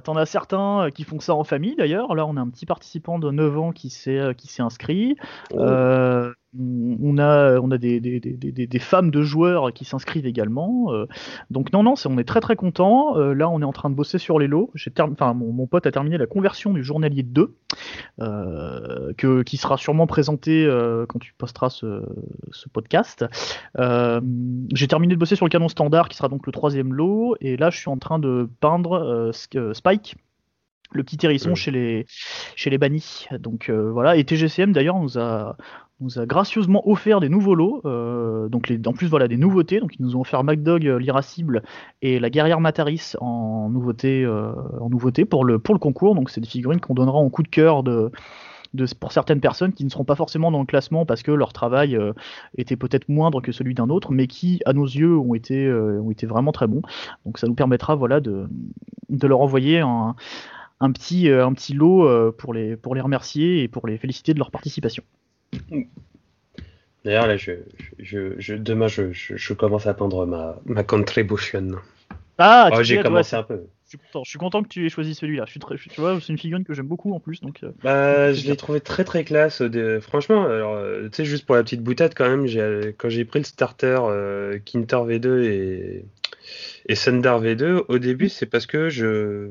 [0.00, 2.14] T'en as certains qui font ça en famille d'ailleurs.
[2.14, 5.16] Là, on a un petit participant de 9 ans qui s'est qui s'est inscrit.
[5.52, 10.92] Oh on a, on a des, des, des, des, femmes de joueurs qui s'inscrivent également.
[10.92, 11.06] Euh.
[11.50, 13.16] donc non, non, on est très très content.
[13.16, 14.72] Euh, là, on est en train de bosser sur les lots.
[14.98, 17.54] Enfin, mon, mon, pote a terminé la conversion du journalier 2,
[18.20, 20.66] euh, que, qui sera sûrement présenté
[21.08, 22.02] quand tu posteras ce,
[22.52, 23.24] ce podcast.
[23.76, 27.36] J'ai terminé de bosser sur le canon standard, qui sera donc le troisième lot.
[27.40, 29.30] Et là, je suis en train de peindre
[29.72, 30.16] Spike
[30.92, 32.06] le petit hérisson chez les
[32.54, 33.26] chez les bannis.
[33.40, 35.56] Donc voilà, et TGCM d'ailleurs nous a
[36.00, 39.94] nous a gracieusement offert des nouveaux lots, euh, donc en plus voilà des nouveautés, donc
[39.98, 41.62] ils nous ont offert MacDog euh, l'irascible
[42.02, 46.28] et la guerrière Mataris en nouveauté, euh, en nouveauté pour le pour le concours, donc
[46.28, 48.10] c'est des figurines qu'on donnera en coup de cœur de,
[48.74, 51.54] de, pour certaines personnes qui ne seront pas forcément dans le classement parce que leur
[51.54, 51.98] travail
[52.58, 56.10] était peut-être moindre que celui d'un autre, mais qui à nos yeux ont été ont
[56.10, 56.82] été vraiment très bons.
[57.24, 58.48] Donc ça nous permettra voilà de,
[59.08, 60.14] de leur envoyer un,
[60.80, 64.38] un petit un petit lot pour les pour les remercier et pour les féliciter de
[64.38, 65.02] leur participation.
[67.04, 67.52] D'ailleurs, là, je,
[67.98, 71.76] je, demain, je, je, commence à prendre ma, ma contribution.
[72.38, 73.62] Ah, oh, j'ai commencé un peu.
[73.84, 74.24] Je suis, content.
[74.24, 75.44] je suis content que tu aies choisi celui-là.
[75.46, 77.40] Je suis très, tu vois, c'est une figurine que j'aime beaucoup en plus.
[77.40, 79.62] Donc, euh, bah, je l'ai trouvé très très classe.
[79.62, 80.00] De...
[80.00, 82.46] Franchement, alors, euh, tu sais, juste pour la petite boutade quand même,
[82.98, 86.04] quand j'ai pris le starter euh, Kinter V2 et,
[86.86, 89.50] et Sundar V2, au début, c'est parce que je.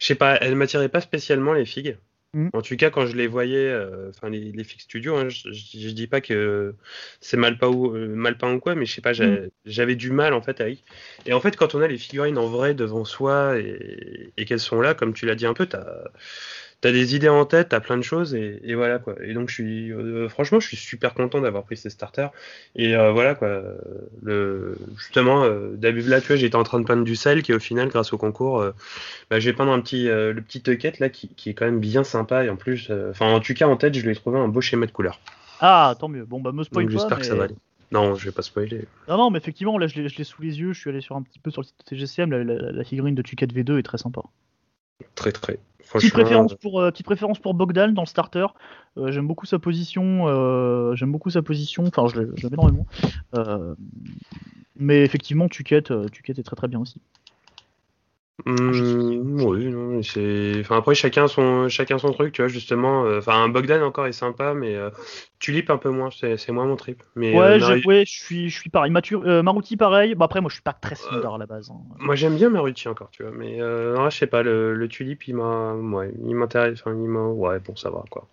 [0.00, 1.96] Je sais pas, elle m'attirait pas spécialement les figues.
[2.32, 2.48] Mm.
[2.52, 5.52] En tout cas, quand je les voyais, euh, enfin les, les Fix Studio, hein, je,
[5.52, 6.74] je, dis pas que
[7.20, 9.50] c'est mal pas ou euh, mal peint ou quoi, mais je sais pas, mm.
[9.66, 10.84] j'avais du mal en fait avec.
[11.26, 14.60] Et en fait, quand on a les figurines en vrai devant soi et, et qu'elles
[14.60, 16.04] sont là, comme tu l'as dit un peu, t'as
[16.88, 19.14] as des idées en tête, t'as plein de choses et, voilà quoi.
[19.22, 22.30] Et donc je suis, euh, franchement, je suis super content d'avoir pris ces starters.
[22.74, 23.62] Et euh, voilà quoi.
[24.22, 27.58] Le, justement, euh, là, tu vois, j'étais en train de peindre du sel qui au
[27.58, 28.64] final, grâce au concours,
[29.30, 32.04] bah, j'ai peint un petit, le petit tucket là qui, qui, est quand même bien
[32.04, 34.48] sympa et en plus, enfin en tout cas en tête, je lui ai trouvé un
[34.48, 35.20] beau schéma de couleur.
[35.60, 36.24] Ah, tant mieux.
[36.24, 36.92] Bon bah me spoil pas.
[36.92, 37.56] J'espère que ça va aller.
[37.92, 38.86] Non, je vais pas spoiler.
[39.08, 40.72] Non, non, mais effectivement, là, je l'ai sous les yeux.
[40.72, 42.30] Je suis allé sur un petit peu sur le site de TGCM.
[42.30, 44.22] La, figurine de Tucat V2 est très sympa.
[45.16, 45.58] Très, très.
[45.92, 48.46] Petite préférence, pour, euh, petite préférence pour Bogdan dans le starter.
[48.96, 50.28] Euh, j'aime beaucoup sa position.
[50.28, 51.84] Euh, j'aime beaucoup sa position.
[51.86, 52.86] Enfin, je l'aime énormément.
[54.76, 55.82] mais effectivement, Tucat,
[56.12, 57.00] Tucat est très très bien aussi.
[58.46, 60.60] Mmh, oui, non, c'est.
[60.60, 63.04] Enfin, après, chacun son, chacun son truc, tu vois, justement.
[63.04, 64.90] Euh, enfin, Bogdan encore est sympa, mais euh,
[65.38, 67.02] Tulip un peu moins, c'est moins mon trip.
[67.16, 68.90] Mais, ouais, euh, je, suis, je suis pareil.
[68.90, 70.14] Mature, Maruti, pareil.
[70.14, 71.70] Bah, après, moi, je suis pas très Sundar à la base.
[71.70, 71.80] Hein.
[71.98, 75.26] Moi, j'aime bien Maruti encore, tu vois, mais non, je sais pas, le, le Tulip,
[75.28, 75.74] il m'a.
[75.74, 76.80] Ouais, il m'intéresse.
[76.80, 77.26] Enfin, il m'a.
[77.26, 78.26] Ouais, bon, ça va, quoi.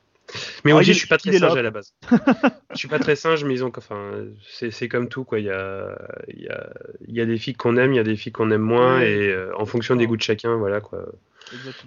[0.66, 1.94] Mais moi, je suis pas très singe à la base.
[2.72, 4.12] je suis pas très singe, mais ils ont, enfin,
[4.50, 5.40] c'est comme tout, quoi.
[5.40, 5.98] Il y a,
[6.28, 6.70] il y a,
[7.08, 9.02] il y a des filles qu'on aime, il y a des filles qu'on aime moins,
[9.02, 11.06] et euh, en fonction des goûts de chacun, voilà, quoi.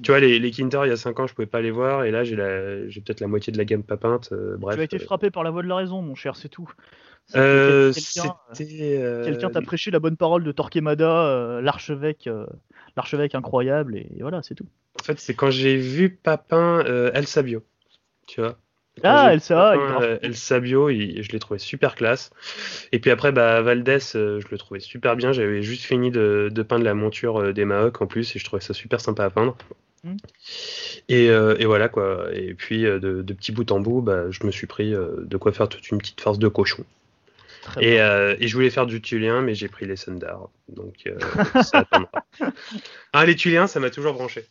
[0.02, 2.04] Tu vois, les, les Kinder, il y a 5 ans, je pouvais pas les voir,
[2.04, 4.30] et là, j'ai peut-être la moitié de la gamme pas peinte.
[4.32, 4.76] Euh, bref.
[4.76, 5.04] Tu as été euh.
[5.04, 6.70] frappé par la voix de la raison, mon cher, c'est tout.
[7.32, 7.90] Quelqu'un
[9.52, 12.28] t'a prêché la bonne parole de Torquemada, l'archevêque,
[12.96, 14.66] l'archevêque incroyable, et, voilà, c'est tout.
[14.98, 16.82] En fait, c'est quand j'ai vu Papin
[17.12, 17.62] El Sabio
[18.30, 18.56] tu vois.
[19.02, 19.74] ah, Elsa,
[20.22, 22.30] El Sabio, je l'ai trouvé super classe.
[22.92, 25.32] Et puis après, bah, Valdez, euh, je le trouvais super bien.
[25.32, 28.62] J'avais juste fini de, peindre la monture euh, des Mahoc en plus, et je trouvais
[28.62, 29.56] ça super sympa à peindre.
[30.04, 30.16] Hmm.
[31.10, 32.28] Euh, et, voilà quoi.
[32.32, 35.68] Et puis de, petit bout en bout, bah, je me suis pris de quoi faire
[35.68, 36.84] toute une petite farce de cochon.
[37.80, 40.48] Et, je voulais faire du tulien, mais j'ai pris les Sundar.
[40.68, 41.12] Donc
[41.62, 42.24] ça attendra.
[43.12, 44.44] ah, les tuliens, ça m'a toujours branché.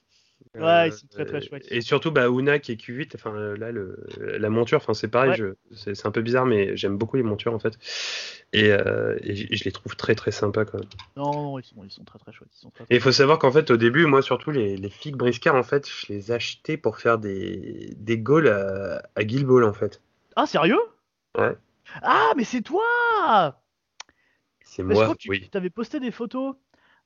[0.56, 1.68] Ouais, ils sont très très chouettes.
[1.70, 5.42] Et surtout, bah, Una qui est Q8, enfin là, le, la monture, enfin c'est pareil,
[5.74, 7.78] c'est un peu bizarre, mais j'aime beaucoup les montures en fait.
[8.52, 10.90] Et, euh, je les trouve très très sympas quand même.
[11.18, 12.50] Non, non ils, sont, ils sont très très chouettes.
[12.90, 15.64] et il faut savoir qu'en fait, au début, moi surtout, les, les figues briscards, en
[15.64, 20.02] fait, je les achetais pour faire des, des goals à, à Guilball en fait.
[20.36, 20.80] Ah, sérieux?
[21.38, 21.56] Ouais.
[22.02, 23.62] Ah, mais c'est toi
[24.64, 26.56] C'est moi, je crois que tu avais posté des photos.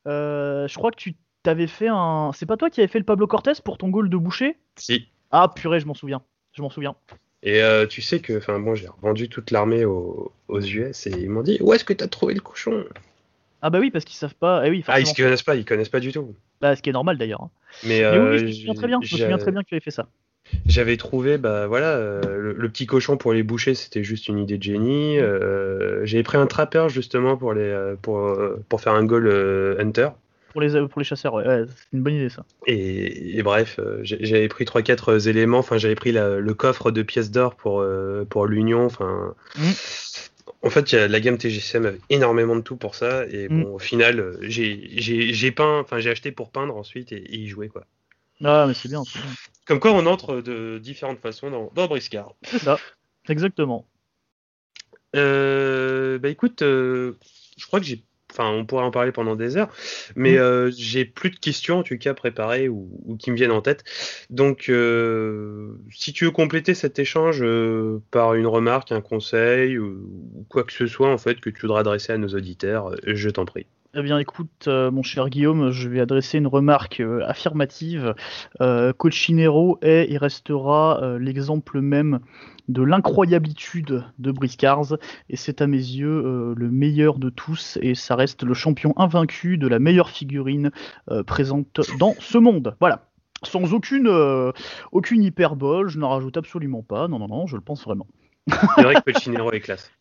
[0.08, 2.32] Euh, je crois que tu t'avais fait un.
[2.34, 4.58] C'est pas toi qui avais fait le Pablo Cortés pour ton goal de boucher?
[4.78, 5.08] Si.
[5.32, 6.22] Ah purée, je m'en souviens.
[6.54, 6.96] Je m'en souviens.
[7.44, 11.30] Et euh, tu sais que, enfin bon, j'ai revendu toute l'armée aux, US et ils
[11.30, 12.86] m'ont dit où est-ce que t'as trouvé le cochon?
[13.62, 14.66] Ah bah oui, parce qu'ils savent pas.
[14.66, 16.34] Eh oui, ah, ils connaissent pas, ils connaissent pas du tout.
[16.62, 17.44] Bah, ce qui est normal d'ailleurs.
[17.44, 17.50] Hein.
[17.84, 19.00] Mais, oui, euh, je me souviens très bien.
[19.02, 20.08] Je me souviens très bien que tu avais fait ça.
[20.66, 24.58] J'avais trouvé, bah voilà, euh, le, petit cochon pour les boucher, c'était juste une idée
[24.58, 25.18] de génie.
[26.04, 28.38] J'avais pris un trappeur justement pour les, pour,
[28.70, 29.28] pour faire un goal
[29.80, 30.10] hunter
[30.54, 32.46] pour les, pour les chasseurs, ouais, c'est une bonne idée ça.
[32.68, 37.32] Et, bref, euh, j'avais pris 3-4 euh, éléments, enfin j'avais pris le coffre de pièces
[37.32, 39.36] d'or pour, euh, pour l'Union, enfin...
[39.58, 39.72] Mm.
[40.62, 43.64] En fait, la gamme TGCM avait énormément de tout pour ça, et mm.
[43.64, 47.84] bon, au final, j'ai peint, enfin j'ai acheté pour peindre ensuite et, y jouer quoi.
[48.44, 49.22] Ah, mais c'est bien, bien,
[49.66, 52.34] Comme quoi, on entre de différentes façons dans, dans Briscard.
[52.44, 52.78] C'est ça,
[53.28, 53.86] exactement.
[55.14, 59.70] bah écoute, je crois que j'ai Enfin, on pourrait en parler pendant des heures,
[60.16, 60.38] mais mm.
[60.38, 63.84] euh, j'ai plus de questions en tout cas préparées ou, qui me viennent en tête.
[64.32, 70.46] Donc, euh, si tu veux compléter cet échange euh, par une remarque, un conseil ou,
[70.50, 73.46] quoi que ce soit en fait que tu voudras adresser à nos auditeurs, je t'en
[73.46, 73.68] prie.
[73.96, 78.16] Eh bien, écoute, mon cher Guillaume, je vais adresser une remarque affirmative.
[78.98, 82.20] Cochinero est et restera l'exemple même
[82.68, 83.84] de l'incroyabilité
[84.20, 84.98] de Briscars
[85.30, 88.94] et c'est à mes yeux euh, le meilleur de tous et ça reste le champion
[88.98, 90.72] invaincu de la meilleure figurine
[91.10, 92.76] euh, présente dans ce monde.
[92.80, 93.10] Voilà.
[93.44, 94.52] Sans aucune, euh,
[94.94, 97.08] aucune hyperbole, je n'en rajoute absolument pas.
[97.10, 98.08] Non, non, non, je le pense vraiment.
[98.76, 99.92] C'est vrai que Pochinero est classe.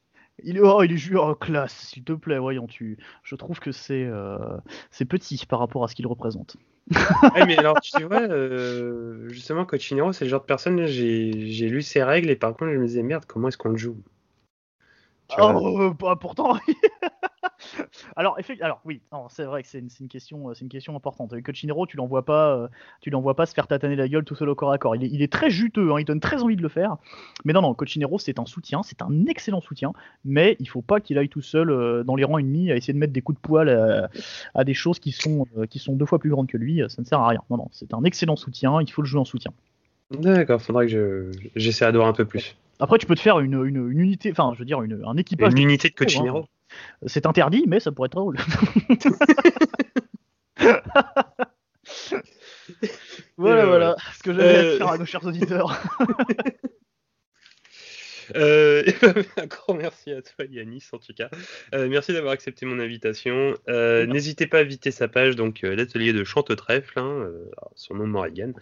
[0.42, 2.98] Il est, oh, il est joué en classe, s'il te plaît, voyons, tu.
[3.22, 4.08] Je trouve que c'est
[4.90, 6.56] c'est petit par rapport à ce qu'il représente.
[7.46, 12.02] mais alors, tu vois, euh, justement, Cochinero, c'est le genre de personne, j'ai lu ses
[12.02, 13.96] règles et par contre, je me disais, merde, comment est-ce qu'on le joue?
[15.38, 16.56] Oh, euh, bah, pourtant.
[18.16, 21.32] alors, alors oui, c'est vrai que c'est une, question, euh, c'est une question importante.
[21.32, 22.68] Avec Cochinero, tu l'envoies pas, euh,
[23.00, 24.96] tu l'envoies pas se faire tataner la gueule tout seul au corps à corps.
[24.96, 26.96] Il est, très juteux, hein, il donne très envie de le faire.
[27.44, 29.92] Mais non, non, Cochinero, c'est un soutien, c'est un excellent soutien.
[30.24, 32.98] Mais il faut pas qu'il aille tout seul dans les rangs ennemis à essayer de
[32.98, 34.10] mettre des coups de poil
[34.54, 36.82] à, des choses qui sont, qui sont deux fois plus grandes que lui.
[36.88, 37.42] Ça ne sert à rien.
[37.50, 38.80] Non, non, c'est un excellent soutien.
[38.80, 39.52] Il faut le jouer en soutien.
[40.10, 42.56] D'accord, faudra que j'essaie d'adorer un peu plus.
[42.82, 45.52] Après, tu peux te faire une, une, unité, enfin, je veux dire, un équipage.
[45.52, 46.38] Une unité de Cochinero.
[46.38, 46.76] Hein.
[47.06, 48.38] C'est interdit, mais ça pourrait être drôle.
[53.38, 55.80] Voilà, voilà, ce que j'avais à dire à nos chers auditeurs.
[58.36, 58.82] Euh,
[59.36, 61.30] un grand merci à toi Yanis en tout cas.
[61.74, 63.54] Euh, merci d'avoir accepté mon invitation.
[63.68, 67.30] Euh, n'hésitez pas à visiter sa page, donc l'atelier de chante trèfle, hein,
[67.74, 68.52] son nom Morrigan,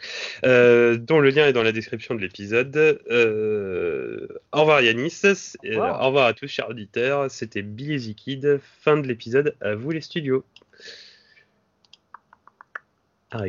[0.42, 3.00] dont le lien est dans la description de l'épisode.
[4.52, 5.22] au revoir Yanis,
[5.64, 7.30] au revoir à tous chers auditeurs.
[7.30, 9.54] C'était Billy Kid, fin de l'épisode.
[9.60, 10.44] À vous les studios.
[13.30, 13.48] Arrêtez.